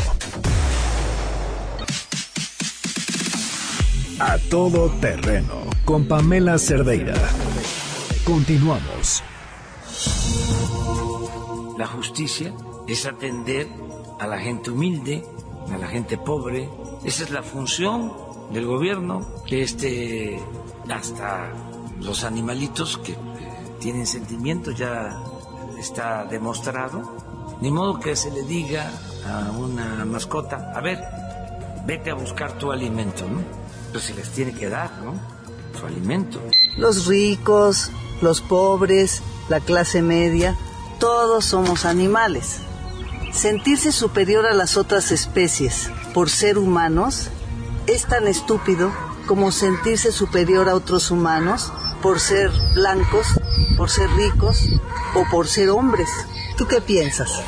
[4.19, 7.13] A todo terreno con Pamela Cerdeira.
[8.25, 9.23] Continuamos.
[11.77, 12.53] La justicia
[12.89, 13.69] es atender
[14.19, 15.23] a la gente humilde,
[15.71, 16.67] a la gente pobre.
[17.05, 18.11] Esa es la función
[18.51, 20.43] del gobierno, que este
[20.89, 21.53] hasta
[22.01, 23.17] los animalitos que eh,
[23.79, 25.17] tienen sentimientos ya
[25.79, 27.17] está demostrado.
[27.61, 28.91] Ni modo que se le diga
[29.27, 30.99] a una mascota, a ver,
[31.85, 33.41] vete a buscar tu alimento, ¿no?
[33.87, 35.13] Pero se les tiene que dar, ¿no?
[35.77, 36.39] Su alimento.
[36.77, 40.55] Los ricos, los pobres, la clase media,
[40.99, 42.59] todos somos animales.
[43.31, 47.29] Sentirse superior a las otras especies por ser humanos
[47.87, 48.91] es tan estúpido
[49.27, 53.27] como sentirse superior a otros humanos por ser blancos,
[53.77, 54.67] por ser ricos
[55.15, 56.09] o por ser hombres.
[56.57, 57.41] ¿Tú qué piensas?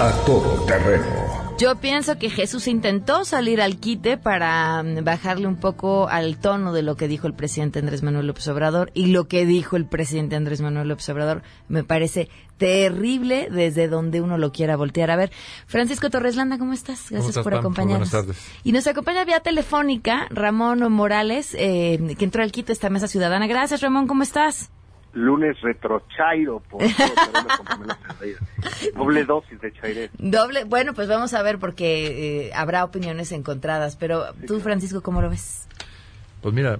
[0.00, 5.56] A todo terreno Yo pienso que Jesús intentó salir al quite para mm, bajarle un
[5.56, 9.28] poco al tono de lo que dijo el presidente Andrés Manuel López Obrador y lo
[9.28, 14.52] que dijo el presidente Andrés Manuel López Obrador me parece terrible desde donde uno lo
[14.52, 15.10] quiera voltear.
[15.10, 15.32] A ver,
[15.66, 17.10] Francisco Torres Landa, ¿cómo estás?
[17.10, 18.10] Gracias por acompañarnos.
[18.10, 18.42] Buenas tardes.
[18.64, 23.46] Y nos acompaña vía telefónica Ramón Morales, eh, que entró al quite esta mesa ciudadana.
[23.46, 24.70] Gracias, Ramón, ¿cómo estás?
[25.12, 26.82] Lunes retrochairo, por
[28.94, 30.10] Doble dosis de chaire.
[30.18, 35.20] Doble, bueno, pues vamos a ver porque eh, habrá opiniones encontradas, pero tú, Francisco, ¿cómo
[35.20, 35.66] lo ves?
[36.42, 36.78] Pues mira,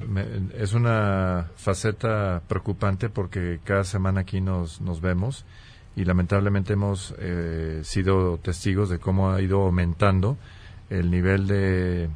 [0.56, 5.44] es una faceta preocupante porque cada semana aquí nos, nos vemos
[5.96, 10.38] y lamentablemente hemos eh, sido testigos de cómo ha ido aumentando
[10.88, 12.08] el nivel de eh,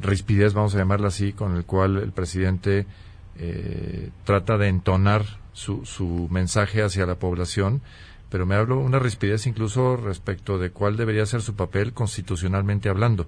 [0.00, 2.86] rispidez, vamos a llamarla así, con el cual el presidente
[3.38, 7.82] eh, trata de entonar su, su mensaje hacia la población,
[8.30, 13.26] pero me hablo una rispidez incluso respecto de cuál debería ser su papel constitucionalmente hablando.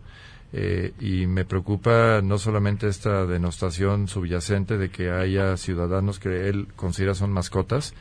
[0.51, 6.69] Eh, y me preocupa no solamente esta denostación subyacente de que haya ciudadanos que él
[6.75, 7.93] considera son mascotas,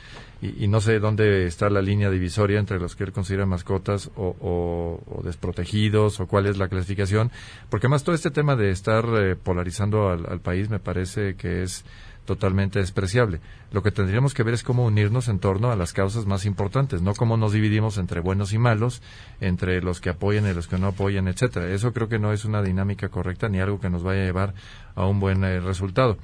[0.41, 5.00] y, no sé dónde está la línea divisoria entre los que él considera mascotas o,
[5.23, 7.32] desprotegidos, o cuál es la clasificación,
[7.69, 11.86] porque más todo este tema de estar eh, polarizando al, país me parece que es
[12.26, 13.39] totalmente despreciable.
[13.71, 17.02] Lo que tendríamos que ver es cómo unirnos en torno a las causas más importantes,
[17.02, 19.02] no cómo nos dividimos entre buenos y malos,
[19.39, 21.69] entre los que apoyan y los que no apoyan, etcétera.
[21.69, 24.54] Eso creo que no es una dinámica correcta ni algo que nos vaya a llevar
[24.93, 26.17] a un buen eh, resultado.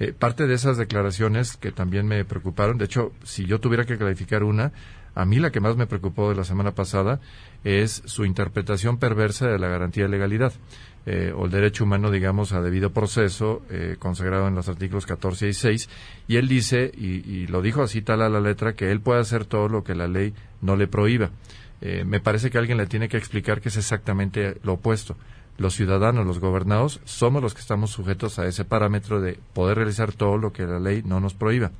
[0.00, 3.98] Eh, parte de esas declaraciones que también me preocuparon, de hecho, si yo tuviera que
[3.98, 4.72] calificar una,
[5.14, 7.20] a mí la que más me preocupó de la semana pasada
[7.64, 10.54] es su interpretación perversa de la garantía de legalidad.
[11.04, 15.48] Eh, o el derecho humano, digamos, a debido proceso, eh, consagrado en los artículos 14
[15.48, 15.88] y 6,
[16.28, 19.44] y él dice, y, lo dijo así tal a la letra, que él puede hacer
[19.44, 20.32] todo lo que la ley
[20.62, 21.30] no le prohíba.
[22.04, 25.16] Me parece que alguien le tiene que explicar que es exactamente lo opuesto.
[25.60, 30.10] Los ciudadanos, los gobernados, somos los que estamos sujetos a ese parámetro de poder realizar
[30.10, 31.70] todo lo que la ley no nos prohíba.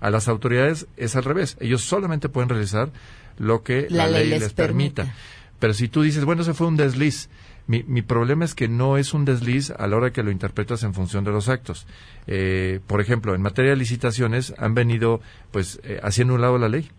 [0.00, 1.56] A las autoridades es al revés.
[1.60, 2.90] Ellos solamente pueden realizar
[3.36, 5.14] lo que la, ley, les, permita.
[5.60, 7.28] Pero si tú dices, bueno, ese fue un desliz,
[7.68, 10.82] mi, mi, problema es que no es un desliz a la hora que lo interpretas
[10.82, 11.86] en función de los actos.
[12.26, 15.20] Eh, por ejemplo, en materia de licitaciones han venido
[15.52, 16.90] pues eh, haciendo un lado la ley.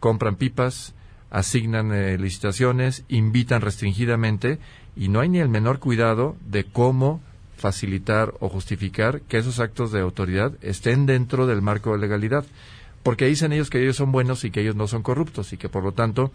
[0.00, 0.94] Compran pipas,
[1.32, 4.58] asignan eh, licitaciones, invitan restringidamente
[4.94, 7.22] y no hay ni el menor cuidado de cómo
[7.56, 12.44] facilitar o justificar que esos actos de autoridad estén dentro del marco de legalidad.
[13.02, 15.70] Porque dicen ellos que ellos son buenos y que ellos no son corruptos y que
[15.70, 16.32] por lo tanto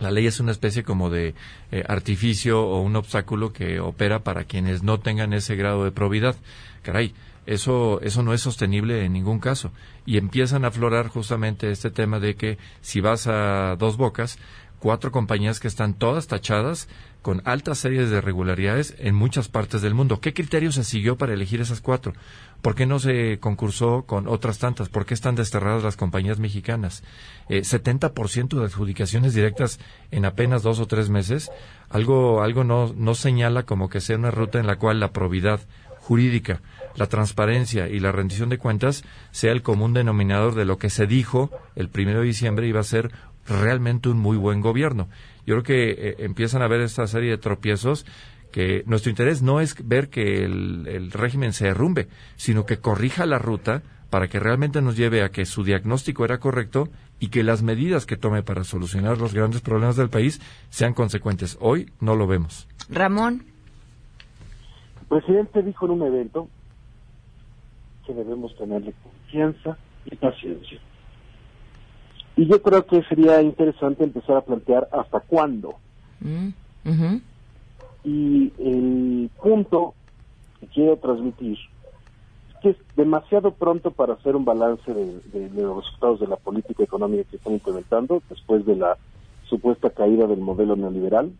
[0.00, 1.34] la ley es una especie como de
[1.70, 6.34] eh, artificio o un obstáculo que opera para quienes no tengan ese grado de probidad.
[6.82, 7.14] Caray,
[7.46, 9.70] eso, eso no es sostenible en ningún caso.
[10.06, 14.38] Y empiezan a aflorar justamente este tema de que si vas a dos bocas,
[14.84, 16.88] cuatro compañías que están todas tachadas
[17.22, 20.20] con altas series de irregularidades en muchas partes del mundo.
[20.20, 22.12] ¿Qué criterio se siguió para elegir esas cuatro?
[22.60, 24.90] ¿Por qué no se concursó con otras tantas?
[24.90, 27.02] ¿Por qué están desterradas las compañías mexicanas?
[27.48, 29.80] Eh, 70% de adjudicaciones directas
[30.10, 31.50] en apenas dos o tres meses.
[31.88, 35.60] Algo, algo no, no señala como que sea una ruta en la cual la probidad
[36.04, 36.60] jurídica,
[36.96, 41.06] la transparencia y la rendición de cuentas sea el común denominador de lo que se
[41.06, 43.10] dijo el primero de diciembre iba a ser
[43.46, 45.08] realmente un muy buen gobierno.
[45.46, 48.06] Yo creo que eh, empiezan a ver esta serie de tropiezos
[48.54, 53.38] que nuestro interés no es ver que el, régimen se derrumbe, sino que corrija la
[53.38, 57.62] ruta para que realmente nos lleve a que su diagnóstico era correcto y que las
[57.62, 61.58] medidas que tome para solucionar los grandes problemas del país sean consecuentes.
[61.60, 62.68] Hoy no lo vemos.
[62.88, 63.42] Ramón.
[65.00, 66.48] El presidente dijo en un evento
[68.06, 70.78] que debemos tenerle confianza y paciencia.
[72.36, 75.74] Y yo creo que sería interesante empezar a plantear hasta cuándo.
[76.20, 76.48] Mm,
[78.04, 79.94] y el punto
[80.60, 81.56] que quiero transmitir
[82.48, 86.82] es que es demasiado pronto para hacer un balance de, los resultados de la política
[86.82, 88.96] económica que están implementando después de la
[89.48, 91.32] supuesta caída del modelo neoliberal.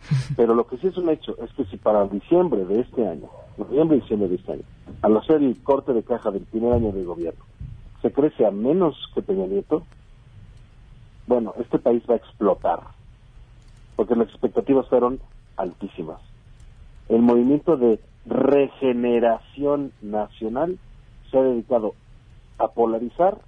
[0.36, 3.28] Pero lo que sí es un hecho es que si para diciembre de este año,
[3.56, 4.62] noviembre y diciembre de este año,
[5.02, 7.44] al hacer el corte de caja del primer año de gobierno,
[8.02, 9.82] se crece a menos que Peña Nieto,
[11.26, 12.80] bueno, este país va a explotar,
[13.96, 15.20] porque las expectativas fueron
[15.56, 16.20] altísimas.
[17.08, 20.78] El movimiento de regeneración nacional
[21.30, 21.94] se ha dedicado
[22.58, 23.38] a polarizar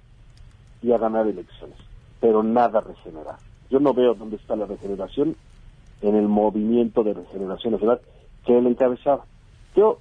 [0.81, 1.77] y a ganar elecciones,
[2.19, 3.37] pero nada regenerar.
[3.69, 5.35] Yo no veo dónde está la regeneración
[6.01, 8.01] en el movimiento de regeneración nacional
[8.45, 9.25] que él encabezaba.
[9.75, 9.99] Yo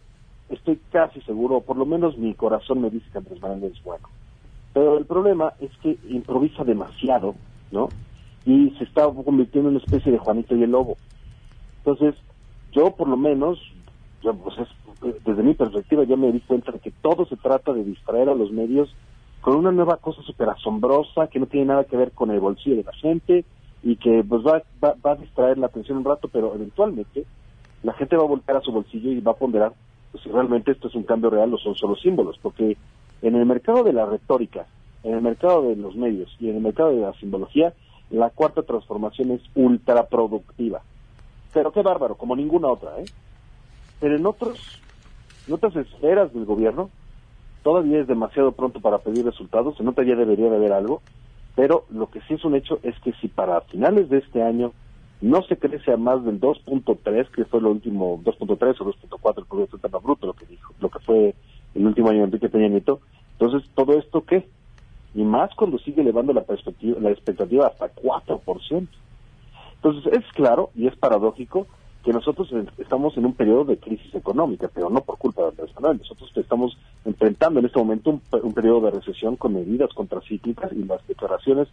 [0.48, 4.08] estoy casi seguro, por lo menos mi corazón me dice que Andrés Manuel es bueno.
[4.72, 7.34] Pero el problema es que improvisa demasiado
[7.70, 7.92] ¿no?
[8.44, 10.96] Y se está convirtiendo en una especie de Juanito y el Lobo.
[11.78, 12.14] Entonces,
[12.72, 13.58] yo por lo menos,
[14.22, 14.56] pues
[15.24, 18.34] desde mi perspectiva ya me di cuenta de que todo se trata de distraer a
[18.34, 18.94] los medios
[19.40, 22.76] con una nueva cosa súper asombrosa que no tiene nada que ver con el bolsillo
[22.76, 23.44] de la gente
[23.82, 27.24] y que pues va, va, va, a distraer la atención un rato, pero eventualmente
[27.82, 29.72] la gente va a volcar a su bolsillo y va a ponderar
[30.12, 32.76] pues, si realmente esto es un cambio real o son solo símbolos, porque
[33.22, 34.66] en el mercado de la retórica,
[35.02, 37.72] en el mercado de los medios y en el mercado de la simbología,
[38.10, 40.82] la cuarta transformación es ultra productiva.
[41.52, 43.04] Pero qué bárbaro, como ninguna otra, ¿eh?
[44.00, 44.80] Pero en otros,
[45.46, 46.90] en otras esferas del gobierno,
[47.62, 51.02] todavía es demasiado pronto para pedir resultados, en otra ya debería de haber algo,
[51.56, 54.72] pero lo que sí es un hecho es que si para finales de este año
[55.20, 58.84] no se crece a más del 2.3, que fue lo último, 2.3 o
[59.18, 61.34] 2.4 el Producto Interno Bruto, lo que dijo, lo que fue
[61.74, 63.00] el último año de Enrique Peña Nieto,
[63.38, 64.48] entonces todo esto qué?
[65.14, 68.88] Y más cuando sigue elevando la perspectiva, la expectativa hasta 4%.
[69.74, 71.66] Entonces es claro y es paradójico
[72.04, 72.48] que nosotros
[72.78, 75.98] estamos en un periodo de crisis económica, pero no por culpa de Andrés Manuel.
[75.98, 80.84] Nosotros estamos enfrentando en este momento un, un periodo de recesión con medidas contracíclicas y
[80.84, 81.68] las declaraciones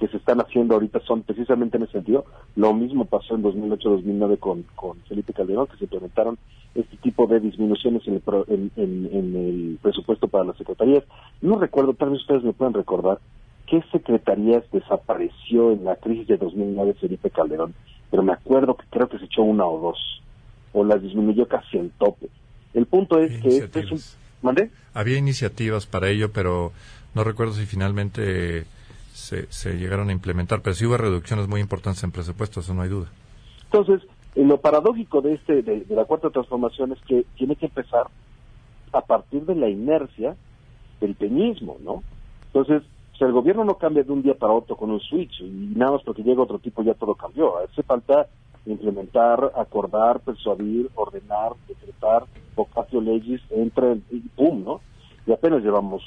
[0.00, 2.24] que se están haciendo ahorita son precisamente en ese sentido.
[2.56, 6.38] Lo mismo pasó en 2008-2009 con, con Felipe Calderón, que se implementaron
[6.74, 11.04] este tipo de disminuciones en el, en, el presupuesto para las secretarías.
[11.42, 13.18] No recuerdo, tal vez ustedes me puedan recordar,
[13.66, 17.74] qué secretarías desapareció en la crisis de 2009 Felipe Calderón,
[18.10, 20.22] pero me acuerdo que creo que se echó una o dos,
[20.72, 22.28] o las disminuyó casi en tope.
[22.74, 24.00] El punto es que este es un...
[24.42, 24.70] ¿Mandé?
[24.94, 26.72] Había iniciativas para ello, pero
[27.14, 28.64] no recuerdo si finalmente
[29.12, 32.82] se, se llegaron a implementar, pero sí hubo reducciones muy importantes en presupuesto, eso no
[32.82, 33.08] hay duda.
[33.64, 34.02] Entonces,
[34.34, 38.06] lo paradójico de, este, de, la cuarta transformación es que tiene que empezar
[38.92, 40.36] a partir de la inercia
[41.00, 42.02] del peñismo, ¿no?
[42.46, 42.82] Entonces,
[43.20, 45.92] si el gobierno no cambia de un día para otro con un switch y nada
[45.92, 48.26] más porque llega otro tipo ya todo cambió, hace falta
[48.64, 52.24] implementar, acordar, persuadir, ordenar, decretar,
[52.56, 54.80] vocatio legis, entra y pum, ¿no?
[55.26, 56.02] Y apenas llevamos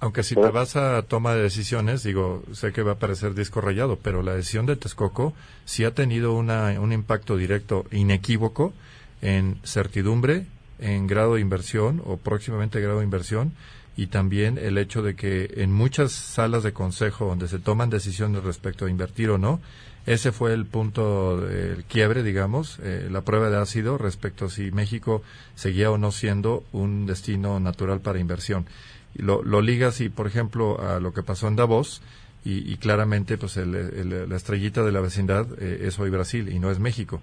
[0.00, 3.60] aunque, si te vas a toma de decisiones, digo, sé que va a parecer disco
[3.60, 5.34] rayado, pero la decisión de Texcoco
[5.66, 8.72] sí ha tenido una, un impacto directo inequívoco
[9.20, 10.46] en certidumbre,
[10.78, 13.52] en grado de inversión o próximamente grado de inversión
[13.96, 18.44] y también el hecho de que en muchas salas de consejo donde se toman decisiones
[18.44, 19.60] respecto a invertir o no,
[20.04, 24.70] ese fue el punto del quiebre, digamos, eh, la prueba de ácido respecto a si
[24.70, 25.22] México
[25.56, 28.66] seguía o no siendo un destino natural para inversión.
[29.14, 32.02] Y lo, lo ligas, y por ejemplo, a lo que pasó en Davos,
[32.48, 36.78] y, claramente pues la estrellita de la vecindad eh, es hoy Brasil y no es
[36.78, 37.20] México.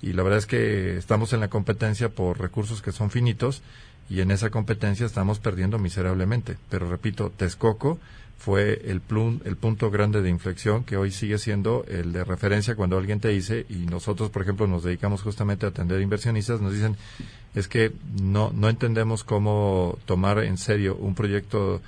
[0.00, 3.62] Y la verdad es que estamos en la competencia por recursos que son finitos
[4.08, 6.56] y en esa competencia estamos perdiendo miserablemente.
[6.68, 7.98] Pero repito, Texcoco
[8.38, 9.00] fue el,
[9.44, 13.28] el punto grande de inflexión que hoy sigue siendo el de referencia cuando alguien te
[13.28, 16.96] dice, y nosotros, por ejemplo, nos dedicamos justamente a atender inversionistas, nos dicen,
[17.54, 21.80] es que no, no entendemos cómo tomar en serio un proyecto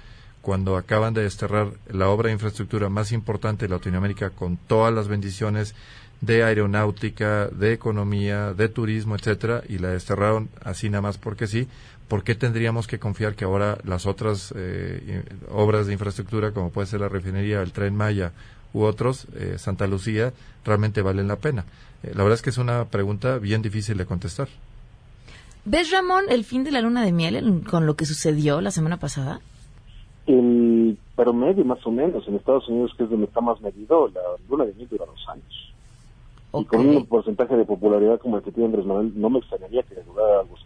[0.42, 5.08] cuando acaban de desterrar la obra de infraestructura más importante de Latinoamérica con todas las
[5.08, 5.74] bendiciones
[6.20, 11.66] de aeronáutica, de economía, de turismo, etcétera, y la desterraron así nada más porque sí,
[12.14, 16.86] ¿por qué tendríamos que confiar que ahora las otras eh, obras de infraestructura, como puede
[16.86, 18.30] ser la refinería, el tren Maya
[18.72, 20.32] u otros, eh, Santa Lucía,
[20.64, 21.64] realmente valen la pena?
[22.04, 24.46] Eh, la verdad es que es una pregunta bien difícil de contestar.
[25.64, 28.98] ¿Ves, Ramón, el fin de la luna de miel con lo que sucedió la semana
[28.98, 29.40] pasada?
[30.28, 34.20] El promedio, más o menos, en Estados Unidos, que es donde está más medido, la
[34.48, 35.74] luna de miel dura dos años.
[36.60, 39.82] Y con un porcentaje de popularidad como el que tiene Andrés Manuel, no me extrañaría
[39.82, 40.56] que durara algo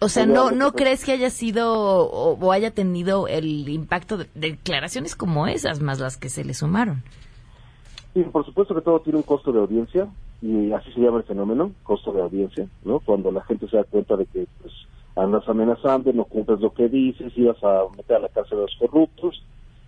[0.00, 5.14] O sea, no, no crees que haya sido o, haya tenido el impacto de, declaraciones
[5.14, 7.04] como esas, más las que se le sumaron.
[8.12, 10.08] Sí, por supuesto que todo tiene un costo de audiencia
[10.42, 12.98] y así se llama el fenómeno, costo de audiencia, ¿no?
[12.98, 14.72] Cuando la gente se da cuenta de que pues
[15.14, 18.76] andas amenazando, no cumples lo que dices, ibas a meter a la cárcel a los
[18.78, 19.42] corruptos,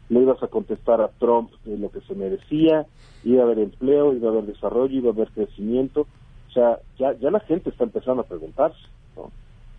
[0.09, 2.87] le ibas a contestar a Trump lo que se merecía,
[3.25, 6.03] iba a haber empleo, iba a haber desarrollo, iba a haber crecimiento,
[6.49, 8.79] o sea, ya, ya la gente está empezando a preguntarse.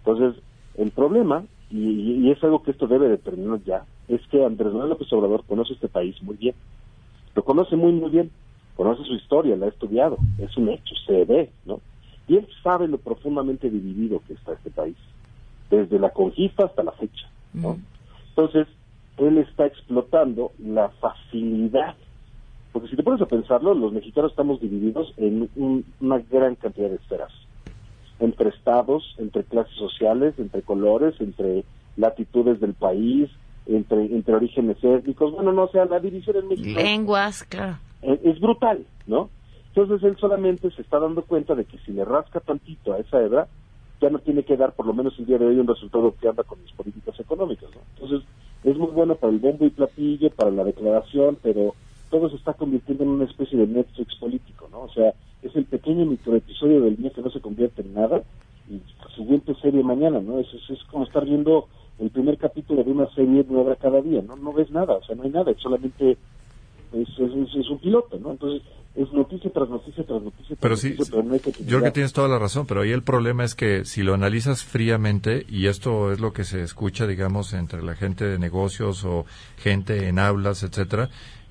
[0.06, 0.42] Entonces,
[0.78, 5.12] el problema, y, es algo que esto debe determinar ya, es que Andrés Manuel López
[5.14, 6.54] Obrador conoce este país muy bien.
[7.34, 8.30] Lo conoce muy, muy bien.
[8.76, 10.18] Conoce su historia, la ha estudiado.
[10.38, 11.80] Es un hecho, se ve, ¿no?
[12.28, 14.98] Y él sabe lo profundamente dividido que está este país,
[15.70, 17.78] desde la conquista hasta la fecha, ¿no?
[18.30, 18.68] Entonces,
[19.18, 21.96] él está explotando la facilidad
[22.74, 25.50] porque si te pones a pensarlo, los mexicanos estamos divididos en
[26.02, 27.32] una gran cantidad de esferas
[28.20, 31.64] entre estados, entre clases sociales, entre colores, entre
[31.98, 33.30] latitudes del país,
[33.66, 35.34] entre, entre orígenes étnicos.
[35.34, 36.80] Bueno, no, o sea, la división en México.
[36.80, 37.78] Lenguas, claro.
[38.02, 39.30] Es, brutal, ¿no?
[39.74, 43.22] Entonces él solamente se está dando cuenta de que si le rasca tantito a esa
[43.22, 43.48] hebra,
[44.00, 46.28] ya no tiene que dar por lo menos el día de hoy un resultado que
[46.28, 47.70] anda con las políticas económicas.
[47.74, 47.82] ¿no?
[47.96, 48.28] Entonces
[48.64, 51.74] es muy bueno para el bombo y platillo, para la declaración, pero
[52.10, 54.82] todo se está convirtiendo en una especie de Netflix político, ¿no?
[54.82, 55.14] O sea,
[55.56, 58.24] es el pequeño microepisodio del día que no se convierte en nada
[58.70, 60.40] y la siguiente serie mañana, ¿no?
[60.40, 61.68] Es, es, como estar viendo
[62.00, 64.36] el primer capítulo de una serie nueva cada día, ¿no?
[64.36, 66.18] No ves nada, o sea, no hay nada, es solamente
[66.94, 68.32] es, es, un piloto, ¿no?
[68.32, 68.62] Entonces,
[68.96, 70.56] es noticia tras noticia tras noticia.
[70.60, 73.84] pero sí, yo creo que tienes toda la razón, pero ahí el problema es que
[73.84, 78.26] si lo analizas fríamente, y esto es lo que se escucha, digamos, entre la gente
[78.26, 79.26] de negocios o
[79.58, 81.10] gente en aulas, etcétera,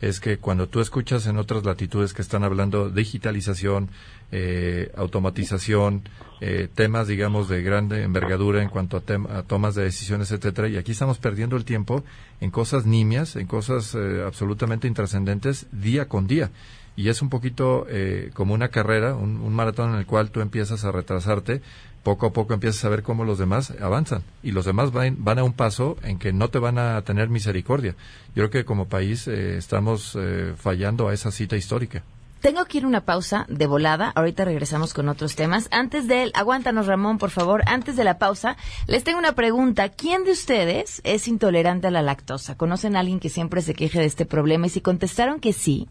[0.09, 3.89] es que cuando tú escuchas en otras latitudes que están hablando digitalización,
[4.33, 6.03] eh, automatización,
[6.41, 10.93] eh, temas, digamos, de grande envergadura en cuanto a, tomas de decisiones, etcétera, y aquí
[10.93, 12.05] estamos perdiendo el tiempo
[12.41, 16.51] en cosas nimias, en cosas eh, absolutamente intrascendentes día con día.
[16.97, 17.89] Y es un poquito
[18.35, 21.61] como una carrera, un, un maratón en el cual tú empiezas a retrasarte
[22.05, 25.39] poco a poco empiezas a ver cómo los demás avanzan y los demás van, van,
[25.41, 27.97] a un paso en que no te van a tener misericordia.
[28.37, 32.05] Yo creo que como país eh, estamos eh, fallando a esa cita histórica.
[32.45, 34.13] Tengo que ir una pausa de volada.
[34.15, 35.67] Ahorita regresamos con otros temas.
[35.71, 37.63] Antes de él, aguántanos Ramón, por favor.
[37.65, 39.89] Antes de la pausa, les tengo una pregunta.
[39.89, 42.55] ¿Quién de ustedes es intolerante a la lactosa?
[42.55, 44.67] ¿Conocen a alguien que siempre se queje de este problema?
[44.67, 45.89] Y si contestaron que sí,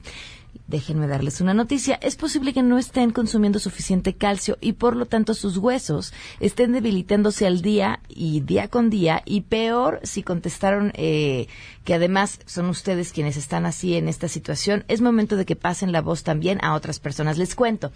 [0.68, 5.06] déjenme darles una noticia, es posible que no estén consumiendo suficiente calcio y por lo
[5.06, 10.91] tanto sus huesos estén debilitándose al día y día con día y peor si contestaron
[10.95, 11.47] eh,
[11.84, 15.91] que además son ustedes quienes están así en esta situación, es momento de que pasen
[15.91, 17.38] la voz también a otras personas.
[17.38, 17.91] Les cuento.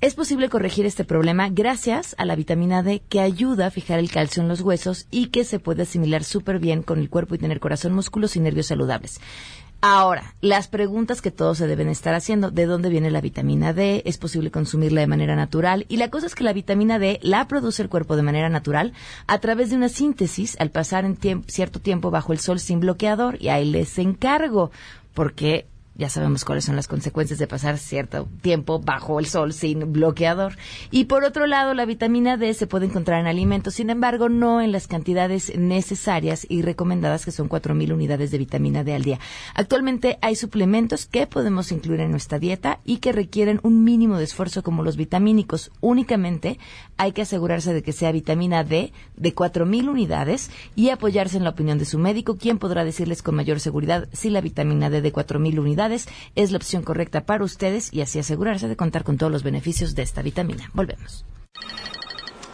[0.00, 4.10] Es posible corregir este problema gracias a la vitamina D que ayuda a fijar el
[4.10, 7.38] calcio en los huesos y que se puede asimilar súper bien con el cuerpo y
[7.38, 9.20] tener corazón, músculos y nervios saludables.
[9.86, 14.00] Ahora, las preguntas que todos se deben estar haciendo, ¿de dónde viene la vitamina D?
[14.06, 15.84] ¿Es posible consumirla de manera natural?
[15.90, 18.94] Y la cosa es que la vitamina D la produce el cuerpo de manera natural
[19.26, 21.18] a través de una síntesis al pasar en
[21.48, 23.36] cierto tiempo bajo el sol sin bloqueador.
[23.42, 24.70] Y ahí les encargo,
[25.12, 25.66] porque
[25.96, 30.56] ya sabemos cuáles son las consecuencias de pasar cierto tiempo bajo el sol sin bloqueador.
[30.90, 34.60] Y por otro lado, la vitamina D se puede encontrar en alimentos, sin embargo, no
[34.60, 39.20] en las cantidades necesarias y recomendadas, que son 4.000 unidades de vitamina D al día.
[39.54, 44.24] Actualmente hay suplementos que podemos incluir en nuestra dieta y que requieren un mínimo de
[44.24, 45.70] esfuerzo como los vitamínicos.
[45.80, 46.58] Únicamente
[46.96, 51.50] hay que asegurarse de que sea vitamina D de 4.000 unidades y apoyarse en la
[51.50, 55.12] opinión de su médico, quien podrá decirles con mayor seguridad si la vitamina D de
[55.12, 59.32] 4.000 unidades es la opción correcta para ustedes y así asegurarse de contar con todos
[59.32, 60.70] los beneficios de esta vitamina.
[60.72, 61.24] Volvemos.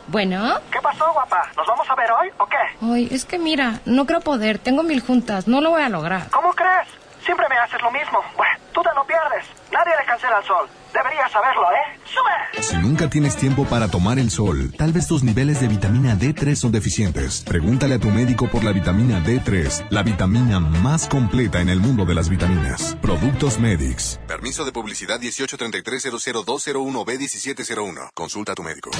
[0.08, 0.54] Bueno.
[0.72, 1.40] ¿Qué pasó, guapa?
[1.56, 2.56] ¿Nos vamos a ver hoy o qué?
[2.82, 4.58] Ay, es que mira, no creo poder.
[4.58, 5.46] Tengo mil juntas.
[5.46, 6.28] No lo voy a lograr.
[6.30, 6.88] ¿Cómo crees?
[7.30, 8.18] Siempre me haces lo mismo.
[8.36, 9.44] Bueno, tú te lo pierdes.
[9.70, 10.68] Nadie le cancela al sol.
[10.92, 11.96] Deberías saberlo, ¿eh?
[12.04, 12.32] ¡Sube!
[12.60, 16.56] Si nunca tienes tiempo para tomar el sol, tal vez tus niveles de vitamina D3
[16.56, 17.44] son deficientes.
[17.46, 22.04] Pregúntale a tu médico por la vitamina D3, la vitamina más completa en el mundo
[22.04, 22.96] de las vitaminas.
[23.00, 24.18] Productos Medix.
[24.26, 28.10] Permiso de publicidad 1833-00201B1701.
[28.12, 28.90] Consulta a tu médico.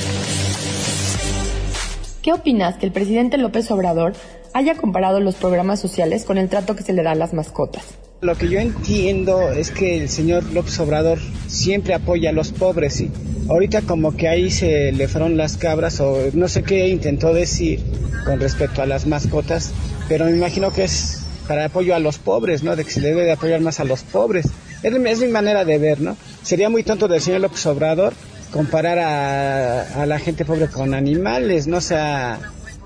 [2.22, 4.12] ¿Qué opinas que el presidente López Obrador
[4.54, 7.98] haya comparado los programas sociales con el trato que se le da a las mascotas?
[8.22, 13.00] Lo que yo entiendo es que el señor López Obrador siempre apoya a los pobres
[13.00, 13.10] y
[13.48, 17.80] ahorita como que ahí se le fueron las cabras o no sé qué intentó decir
[18.26, 19.72] con respecto a las mascotas,
[20.06, 22.76] pero me imagino que es para apoyo a los pobres, ¿no?
[22.76, 24.50] De que se debe de apoyar más a los pobres.
[24.82, 26.14] Es, mi manera de ver, ¿no?
[26.42, 28.12] Sería muy tonto del señor López Obrador
[28.52, 32.38] comparar a, la gente pobre con animales, no sea,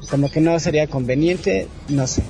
[0.09, 2.22] como que no sería conveniente, no sé.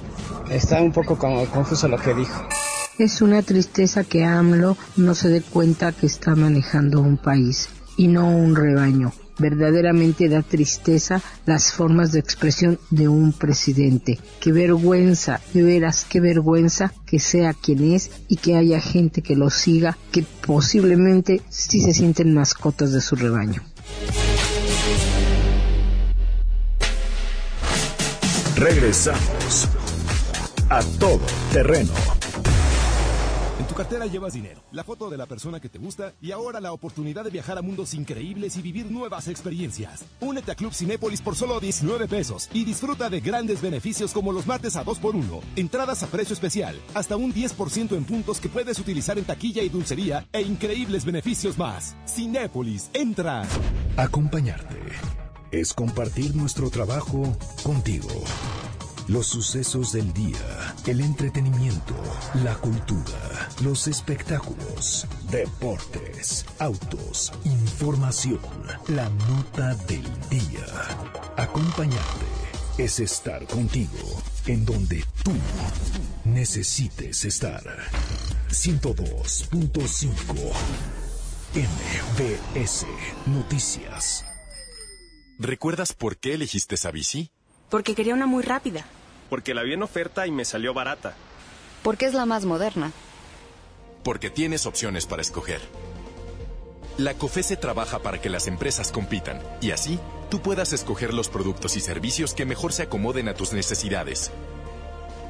[0.51, 2.49] Está un poco como confuso lo que dijo.
[2.97, 8.07] Es una tristeza que AMLO no se dé cuenta que está manejando un país y
[8.07, 9.13] no un rebaño.
[9.37, 14.21] Verdaderamente da tristeza las formas de expresión de un presidente.
[14.39, 19.35] Qué vergüenza, de veras, qué vergüenza que sea quien es y que haya gente que
[19.35, 23.61] lo siga, que posiblemente sí se sienten mascotas de su rebaño.
[28.55, 29.69] Regresamos
[30.71, 31.21] a todo
[31.53, 32.14] terreno
[33.75, 36.73] tu cartera llevas dinero, la foto de la persona que te gusta y ahora la
[36.73, 40.05] oportunidad de viajar a mundos increíbles y vivir nuevas experiencias.
[40.21, 44.47] Únete a Club Cinépolis por solo 19 pesos y disfruta de grandes beneficios como los
[44.47, 49.19] martes a 2x1, entradas a precio especial, hasta un 10% en puntos que puedes utilizar
[49.19, 51.97] en taquilla y dulcería e increíbles beneficios más.
[52.07, 53.43] Cinépolis, entra.
[53.97, 54.79] Acompañarte
[55.51, 58.09] es compartir nuestro trabajo contigo.
[59.07, 61.95] Los sucesos del día, el entretenimiento,
[62.43, 68.41] la cultura, los espectáculos, deportes, autos, información,
[68.89, 70.65] la nota del día.
[71.37, 72.25] Acompañarte
[72.79, 75.33] es estar contigo en donde tú
[76.25, 77.63] necesites estar.
[78.49, 80.09] 102.5
[81.55, 82.87] MBS
[83.27, 84.25] Noticias.
[85.39, 87.34] ¿Recuerdas por qué elegiste esa bici?
[87.75, 88.85] Porque quería una muy rápida.
[89.29, 91.17] Porque la vi en oferta y me salió barata.
[91.83, 92.93] Porque es la más moderna.
[94.05, 95.61] Porque tienes opciones para escoger.
[96.99, 99.99] La COFESE trabaja para que las empresas compitan y así
[100.31, 104.31] tú puedas escoger los productos y servicios que mejor se acomoden a tus necesidades.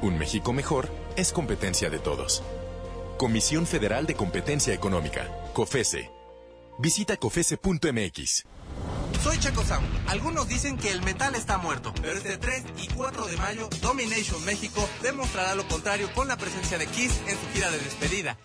[0.03, 2.43] Un México mejor es competencia de todos.
[3.17, 6.11] Comisión Federal de Competencia Económica, COFESE.
[6.77, 8.45] Visita cofese.mx.
[9.25, 9.87] Soy Chaco Sound.
[10.07, 14.45] Algunos dicen que el metal está muerto, pero este 3 y 4 de mayo, Domination
[14.45, 18.37] México demostrará lo contrario con la presencia de Kiss en su gira de despedida.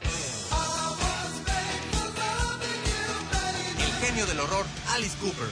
[3.78, 4.64] El genio del horror,
[4.94, 5.50] Alice Cooper.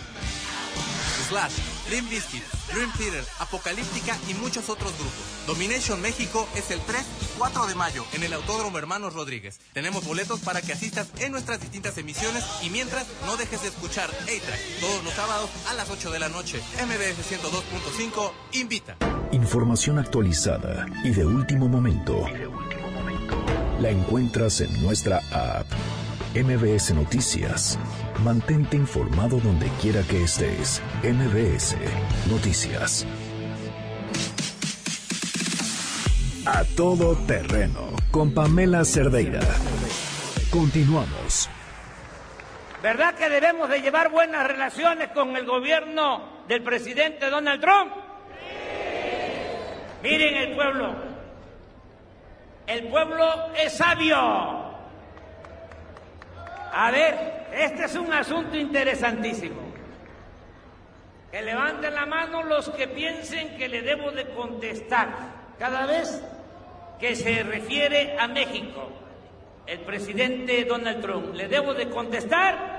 [1.28, 1.52] Slash,
[1.90, 5.12] Limp Bizkit, Dream Theater, Apocalíptica y muchos otros grupos.
[5.46, 9.60] Domination México es el 3 y 4 de mayo en el Autódromo Hermanos Rodríguez.
[9.72, 14.10] Tenemos boletos para que asistas en nuestras distintas emisiones y mientras no dejes de escuchar
[14.10, 16.60] A-Track todos los sábados a las 8 de la noche.
[16.84, 18.96] MBS 102.5 invita.
[19.30, 22.24] Información actualizada y de último momento.
[23.80, 25.66] La encuentras en nuestra app.
[26.34, 27.78] MBS Noticias.
[28.24, 30.82] Mantente informado donde quiera que estés.
[31.04, 31.76] MBS
[32.28, 33.06] Noticias.
[36.46, 39.40] A todo terreno con Pamela Cerdeira.
[40.50, 41.48] Continuamos.
[42.82, 47.92] ¿Verdad que debemos de llevar buenas relaciones con el gobierno del presidente Donald Trump?
[50.02, 50.94] Miren el pueblo.
[52.66, 54.16] El pueblo es sabio.
[56.72, 59.60] A ver, este es un asunto interesantísimo.
[61.30, 66.22] Que levanten la mano los que piensen que le debo de contestar cada vez
[66.98, 68.90] que se refiere a México.
[69.66, 72.78] El presidente Donald Trump, ¿le debo de contestar?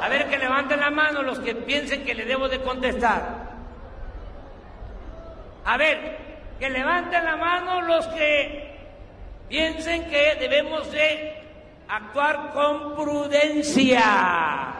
[0.00, 3.54] A ver, que levanten la mano los que piensen que le debo de contestar.
[5.64, 6.18] A ver,
[6.58, 8.76] que levanten la mano los que
[9.48, 11.42] piensen que debemos de
[11.88, 14.74] actuar con prudencia.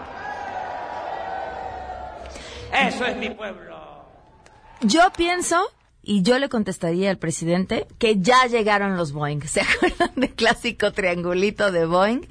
[2.72, 4.04] Eso es mi pueblo.
[4.80, 5.72] Yo pienso,
[6.06, 9.40] y yo le contestaría al presidente, que ya llegaron los Boeing.
[9.46, 12.22] ¿Se acuerdan del clásico triangulito de Boeing?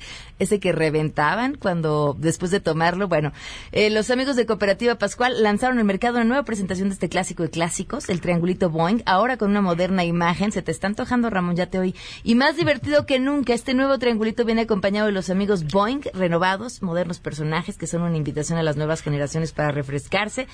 [0.44, 3.32] Ese que reventaban cuando, después de tomarlo, bueno,
[3.72, 7.44] eh, los amigos de Cooperativa Pascual lanzaron al mercado una nueva presentación de este clásico
[7.44, 10.52] de clásicos, el triangulito Boeing, ahora con una moderna imagen.
[10.52, 11.96] Se te está antojando, Ramón, ya te oí.
[12.26, 16.82] Y más divertido que nunca, este nuevo triangulito viene acompañado de los amigos Boeing renovados,
[16.82, 20.48] modernos personajes que son una invitación a las nuevas generaciones para refrescarse.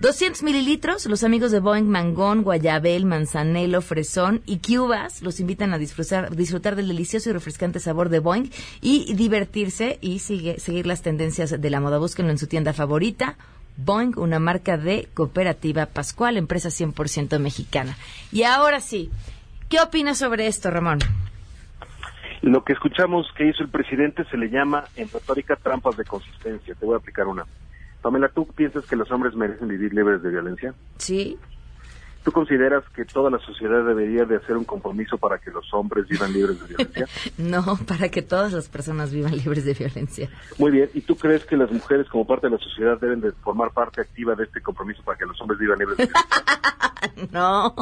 [0.00, 5.78] 200 mililitros, los amigos de Boeing Mangón, Guayabel, Manzanelo, Fresón y Cubas los invitan a
[5.78, 11.02] disfrutar, disfrutar del delicioso y refrescante sabor de Boeing y divertirse y sigue, seguir las
[11.02, 11.98] tendencias de la moda.
[11.98, 13.36] Búsquenlo en su tienda favorita.
[13.76, 17.96] Boeing, una marca de Cooperativa Pascual, empresa 100% mexicana.
[18.32, 19.10] Y ahora sí,
[19.68, 21.00] ¿qué opinas sobre esto, Ramón?
[22.40, 26.74] Lo que escuchamos que hizo el presidente se le llama en retórica trampas de consistencia.
[26.74, 27.44] Te voy a aplicar una.
[28.00, 30.74] Pamela, ¿tú piensas que los hombres merecen vivir libres de violencia?
[30.96, 31.36] Sí.
[32.28, 36.06] ¿Tú consideras que toda la sociedad debería de hacer un compromiso para que los hombres
[36.06, 37.06] vivan libres de violencia?
[37.38, 40.28] no, para que todas las personas vivan libres de violencia.
[40.58, 40.90] Muy bien.
[40.92, 44.02] ¿Y tú crees que las mujeres como parte de la sociedad deben de formar parte
[44.02, 47.30] activa de este compromiso para que los hombres vivan libres de violencia?
[47.32, 47.74] no,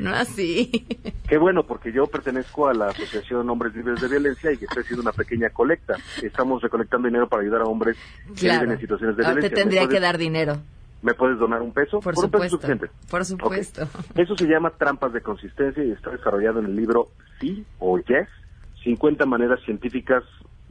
[0.00, 0.86] no así.
[1.26, 4.82] Qué bueno, porque yo pertenezco a la Asociación Hombres Libres de Violencia y que estoy
[4.82, 5.96] haciendo una pequeña colecta.
[6.22, 7.96] Estamos recolectando dinero para ayudar a hombres
[8.38, 9.56] que viven en situaciones de Ahora violencia.
[9.56, 10.58] te tendría que dar dinero.
[11.02, 12.00] ¿Me puedes donar un peso?
[12.00, 12.38] Por, un supuesto.
[12.38, 12.90] peso suficiente.
[13.10, 13.82] Por supuesto.
[13.84, 14.02] Okay.
[14.24, 18.28] Eso se llama trampas de consistencia y está desarrollado en el libro Sí o Yes,
[18.82, 20.24] 50 maneras científicas,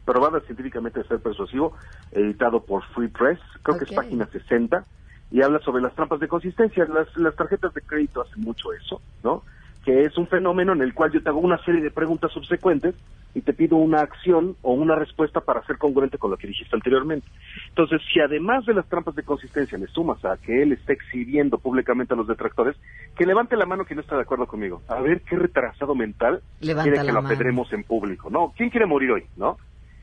[0.03, 1.73] probadas científicamente de ser persuasivo,
[2.11, 3.87] editado por Free Press, creo Okay.
[3.87, 4.83] que es página 60,
[5.31, 6.85] y habla sobre las trampas de consistencia.
[6.85, 9.43] Las, las tarjetas de crédito hacen mucho eso, ¿no?
[9.85, 12.95] Que es un fenómeno en el cual yo te hago una serie de preguntas subsecuentes
[13.35, 16.75] y te pido una acción o una respuesta para ser congruente con lo que dijiste
[16.75, 17.27] anteriormente.
[17.67, 21.57] Entonces, si además de las trampas de consistencia le sumas a que él está exhibiendo
[21.57, 22.77] públicamente a los detractores,
[23.15, 24.81] que levante la mano quien no está de acuerdo conmigo.
[24.87, 28.53] A ver qué retrasado mental Levanta quiere que lo apedremos en público, ¿no?
[28.55, 29.57] ¿Quién quiere morir hoy, no?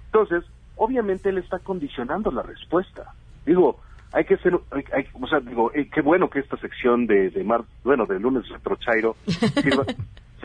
[0.07, 0.45] Entonces,
[0.76, 3.14] obviamente él está condicionando la respuesta.
[3.47, 3.80] Digo,
[4.13, 4.59] hay que ser,
[4.93, 8.21] hay, o sea, digo, eh, qué bueno que esta sección de, de mar, bueno, de
[8.21, 9.85] lunes retrochairo sirva,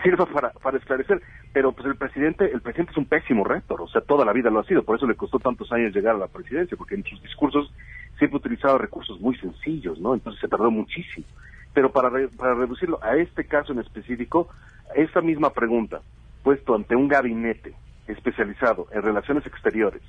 [0.01, 3.87] sirva para, para esclarecer, pero pues el presidente, el presidente es un pésimo rector, o
[3.87, 6.19] sea, toda la vida lo ha sido, por eso le costó tantos años llegar a
[6.19, 7.73] la presidencia, porque en sus discursos
[8.17, 10.13] siempre utilizaba recursos muy sencillos, ¿no?
[10.13, 11.25] Entonces se tardó muchísimo.
[11.73, 14.49] Pero para, para reducirlo a este caso en específico,
[14.95, 16.01] esa misma pregunta,
[16.41, 17.75] puesto ante un gabinete
[18.07, 20.01] especializado en relaciones exteriores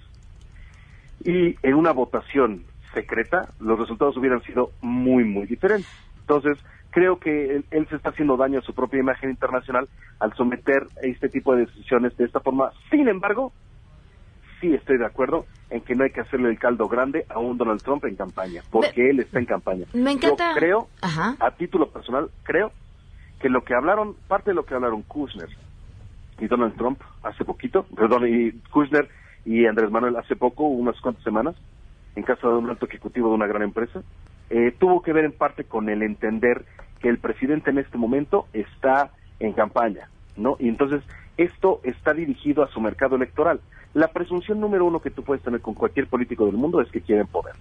[1.25, 2.65] y en una votación
[3.01, 5.89] secreta, los resultados hubieran sido muy, muy diferentes.
[6.21, 6.59] Entonces,
[6.91, 9.89] creo que él, se está haciendo daño a su propia imagen internacional
[10.19, 12.73] al someter este tipo de decisiones de esta forma.
[12.91, 13.53] Sin embargo,
[14.61, 17.57] sí estoy de acuerdo en que no hay que hacerle el caldo grande a un
[17.57, 19.87] Donald Trump en campaña, porque él está en campaña.
[19.93, 20.51] Me encanta.
[20.51, 22.73] Yo creo, a título personal, creo
[23.41, 25.49] que lo que hablaron, parte de lo que hablaron Kushner
[26.41, 29.09] y Donald Trump hace poquito, perdón, y Kushner
[29.45, 31.55] y Andrés Manuel hace poco, unas cuantas semanas,
[32.19, 34.03] en casa de un alto ejecutivo de una gran empresa,
[34.51, 36.65] eh, tuvo que ver en parte con el entender
[37.01, 40.57] que el presidente en este momento está en campaña, ¿no?
[40.59, 41.01] Y entonces
[41.37, 43.61] esto está dirigido a su mercado electoral.
[43.95, 47.01] La presunción número uno que tú puedes tener con cualquier político del mundo es que
[47.01, 47.55] quieren poder.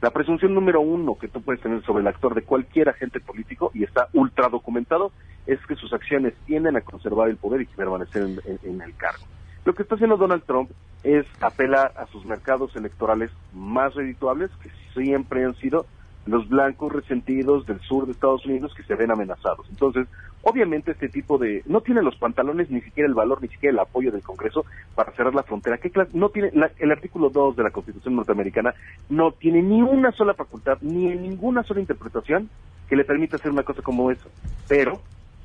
[0.00, 3.70] La presunción número uno que tú puedes tener sobre el actor de cualquier agente político,
[3.74, 5.12] y está ultra documentado,
[5.46, 8.22] es que sus acciones tienden a conservar el poder y permanecer
[8.62, 9.26] en el cargo.
[9.64, 10.70] Lo que está haciendo Donald Trump
[11.02, 15.86] es apelar a sus mercados electorales más redituables, que siempre han sido
[16.26, 19.66] los blancos resentidos del sur de Estados Unidos que se ven amenazados.
[19.68, 20.06] Entonces,
[20.42, 21.62] obviamente este tipo de...
[21.66, 25.12] no tiene los pantalones, ni siquiera el valor, ni siquiera el apoyo del Congreso para
[25.12, 25.78] cerrar la frontera.
[25.78, 25.92] ¿Qué?
[26.14, 28.74] No tiene, el artículo 2 de la Constitución norteamericana
[29.10, 32.48] no tiene ni una sola facultad, ni ninguna sola interpretación
[32.88, 34.28] que le permita hacer una cosa como eso.
[34.68, 35.00] Pero,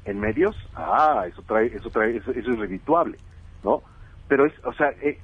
[0.06, 3.18] en medios, ah, eso trae, eso trae, eso, eso es redituable,
[3.64, 3.82] ¿no?
[4.30, 5.18] Pero es, o sea, eh,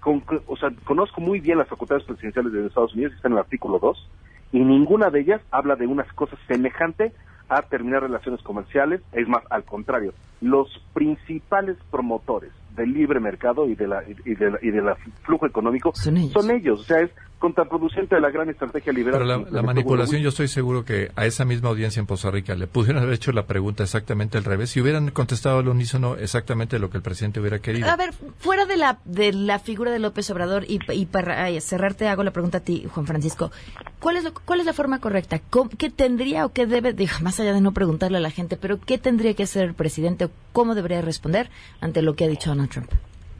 [0.47, 3.79] o sea, conozco muy bien las facultades presidenciales de Estados Unidos, están en el artículo
[3.79, 4.09] 2,
[4.51, 7.13] y ninguna de ellas habla de unas cosas semejantes
[7.47, 13.75] a terminar relaciones comerciales, es más, al contrario, los principales promotores del libre mercado y
[13.75, 16.33] de la y de y de la flujo económico son ellos.
[16.33, 19.21] son ellos, o sea, es contraproducente de la gran estrategia liberal.
[19.21, 22.67] Pero la, manipulación, yo estoy seguro que a esa misma audiencia en Poza Rica le
[22.67, 26.89] pudieron haber hecho la pregunta exactamente al revés si hubieran contestado al unísono exactamente lo
[26.89, 27.89] que el presidente hubiera querido.
[27.89, 32.07] A ver, fuera de la de la figura de López Obrador y, y para cerrarte
[32.07, 33.51] hago la pregunta a ti, Juan Francisco,
[33.99, 35.39] ¿cuál es cuál es la forma correcta?
[35.77, 38.79] ¿Qué tendría o qué debe, digo, más allá de no preguntarle a la gente, pero
[38.79, 41.49] qué tendría que hacer el presidente o cómo debería responder
[41.81, 42.91] ante lo que ha dicho Donald Trump?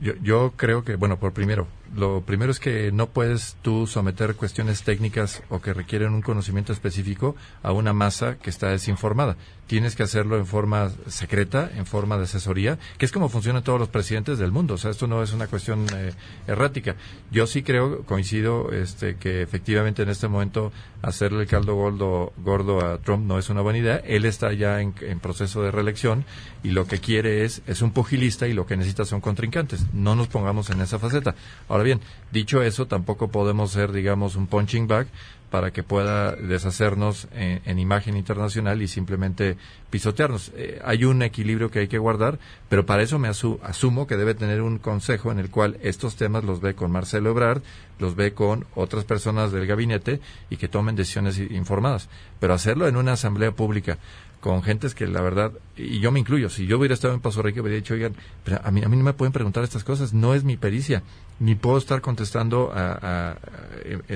[0.01, 4.35] Yo, yo creo que, bueno, por primero, lo primero es que no puedes tú someter
[4.35, 9.37] cuestiones técnicas o que requieren un conocimiento específico a una masa que está desinformada.
[9.67, 13.79] Tienes que hacerlo en forma secreta, en forma de asesoría, que es como funcionan todos
[13.79, 14.75] los presidentes del mundo.
[14.75, 16.11] O sea, esto no es una cuestión eh,
[16.47, 16.95] errática.
[17.31, 20.71] Yo sí creo, coincido, este, que efectivamente en este momento
[21.01, 23.95] hacerle el caldo gordo, gordo a Trump no es una buena idea.
[24.05, 26.25] Él está ya en, en proceso de reelección
[26.61, 29.85] y lo que quiere es, es un pugilista y lo que necesita son contrincantes.
[29.93, 31.35] No nos pongamos en esa faceta.
[31.69, 35.07] Ahora bien, dicho eso, tampoco podemos ser, digamos, un punching bag
[35.55, 39.55] para que pueda deshacernos en, imagen internacional y simplemente
[39.89, 40.51] pisotearnos.
[40.55, 44.33] Eh, hay un equilibrio que hay que guardar, pero para eso me asumo que debe
[44.33, 47.61] tener un consejo en el cual estos temas los ve con Marcelo Ebrard,
[47.99, 50.19] los ve con otras personas del gabinete
[50.49, 52.09] y que tomen decisiones informadas.
[52.41, 53.97] Pero hacerlo en una asamblea pública
[54.45, 57.41] con gentes que la verdad, y yo me incluyo, si yo hubiera estado en Paso
[57.41, 60.13] Rico, hubiera dicho, oigan, pero a mí, a mí no me pueden preguntar estas cosas,
[60.13, 61.01] no es mi pericia,
[61.39, 63.37] ni puedo estar contestando a, a,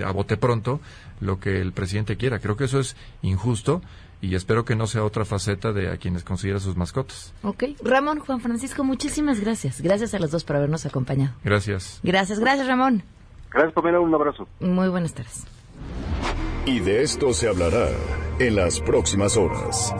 [0.05, 0.81] a bote pronto
[1.19, 2.37] lo que el presidente quiera.
[2.37, 3.81] Creo que eso es injusto
[4.21, 7.33] y espero que no sea otra faceta de a quienes considera sus mascotas.
[7.41, 7.63] Ok.
[7.83, 9.81] Ramón, Juan Francisco, muchísimas gracias.
[9.81, 11.33] Gracias a los dos por habernos acompañado.
[11.43, 12.01] Gracias.
[12.03, 13.01] Gracias, gracias, Ramón.
[13.49, 13.99] Gracias, Pamela.
[13.99, 14.47] Un abrazo.
[14.59, 15.45] Muy buenas tardes.
[16.67, 17.87] Y de esto se hablará
[18.39, 19.93] en las próximas horas.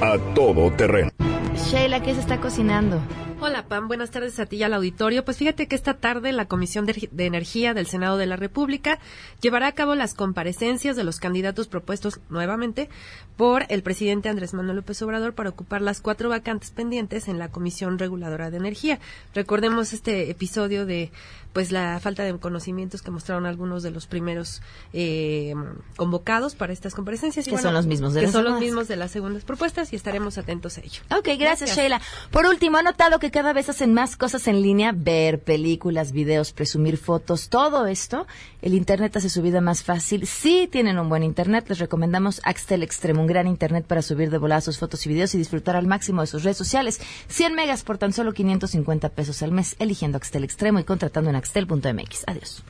[0.00, 1.10] A todo terreno.
[1.54, 3.00] Sheila, ¿qué se está cocinando?
[3.42, 5.24] Hola Pam, buenas tardes a ti y al auditorio.
[5.24, 8.98] Pues fíjate que esta tarde la Comisión de, Energía del Senado de la República
[9.40, 12.90] llevará a cabo las comparecencias de los candidatos propuestos nuevamente
[13.38, 17.48] por el presidente Andrés Manuel López Obrador para ocupar las cuatro vacantes pendientes en la
[17.48, 19.00] Comisión Reguladora de Energía.
[19.32, 21.10] Recordemos este episodio de
[21.52, 24.62] pues la falta de conocimientos que mostraron algunos de los primeros
[24.92, 25.54] eh,
[25.96, 27.46] convocados para estas comparecencias.
[27.46, 29.96] que son los mismos de que las son los mismos de las segundas propuestas y
[29.96, 31.02] estaremos atentos a ello.
[31.16, 32.00] Ok, gracias, Sheila.
[32.30, 36.52] Por último, ha notado que cada vez hacen más cosas en línea, ver películas, videos,
[36.52, 38.26] presumir fotos, todo esto.
[38.62, 40.26] El Internet hace su vida más fácil.
[40.26, 44.38] Si tienen un buen Internet, les recomendamos Axtel Extreme, un gran Internet para subir de
[44.38, 47.00] volada sus fotos y videos y disfrutar al máximo de sus redes sociales.
[47.28, 51.36] 100 megas por tan solo 550 pesos al mes, eligiendo Axtel Extremo y contratando en
[51.36, 52.24] axtel.mx.
[52.26, 52.62] Adiós.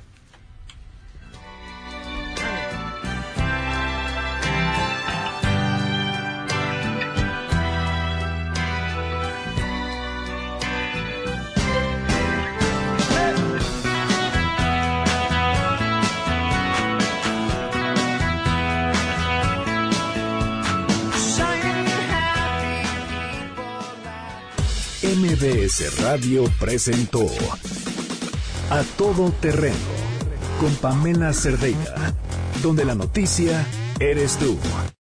[25.40, 27.26] MBS Radio presentó
[28.68, 29.74] A Todo Terreno
[30.60, 32.14] con Pamela Cerdeira,
[32.62, 33.66] donde la noticia
[34.00, 34.58] eres tú.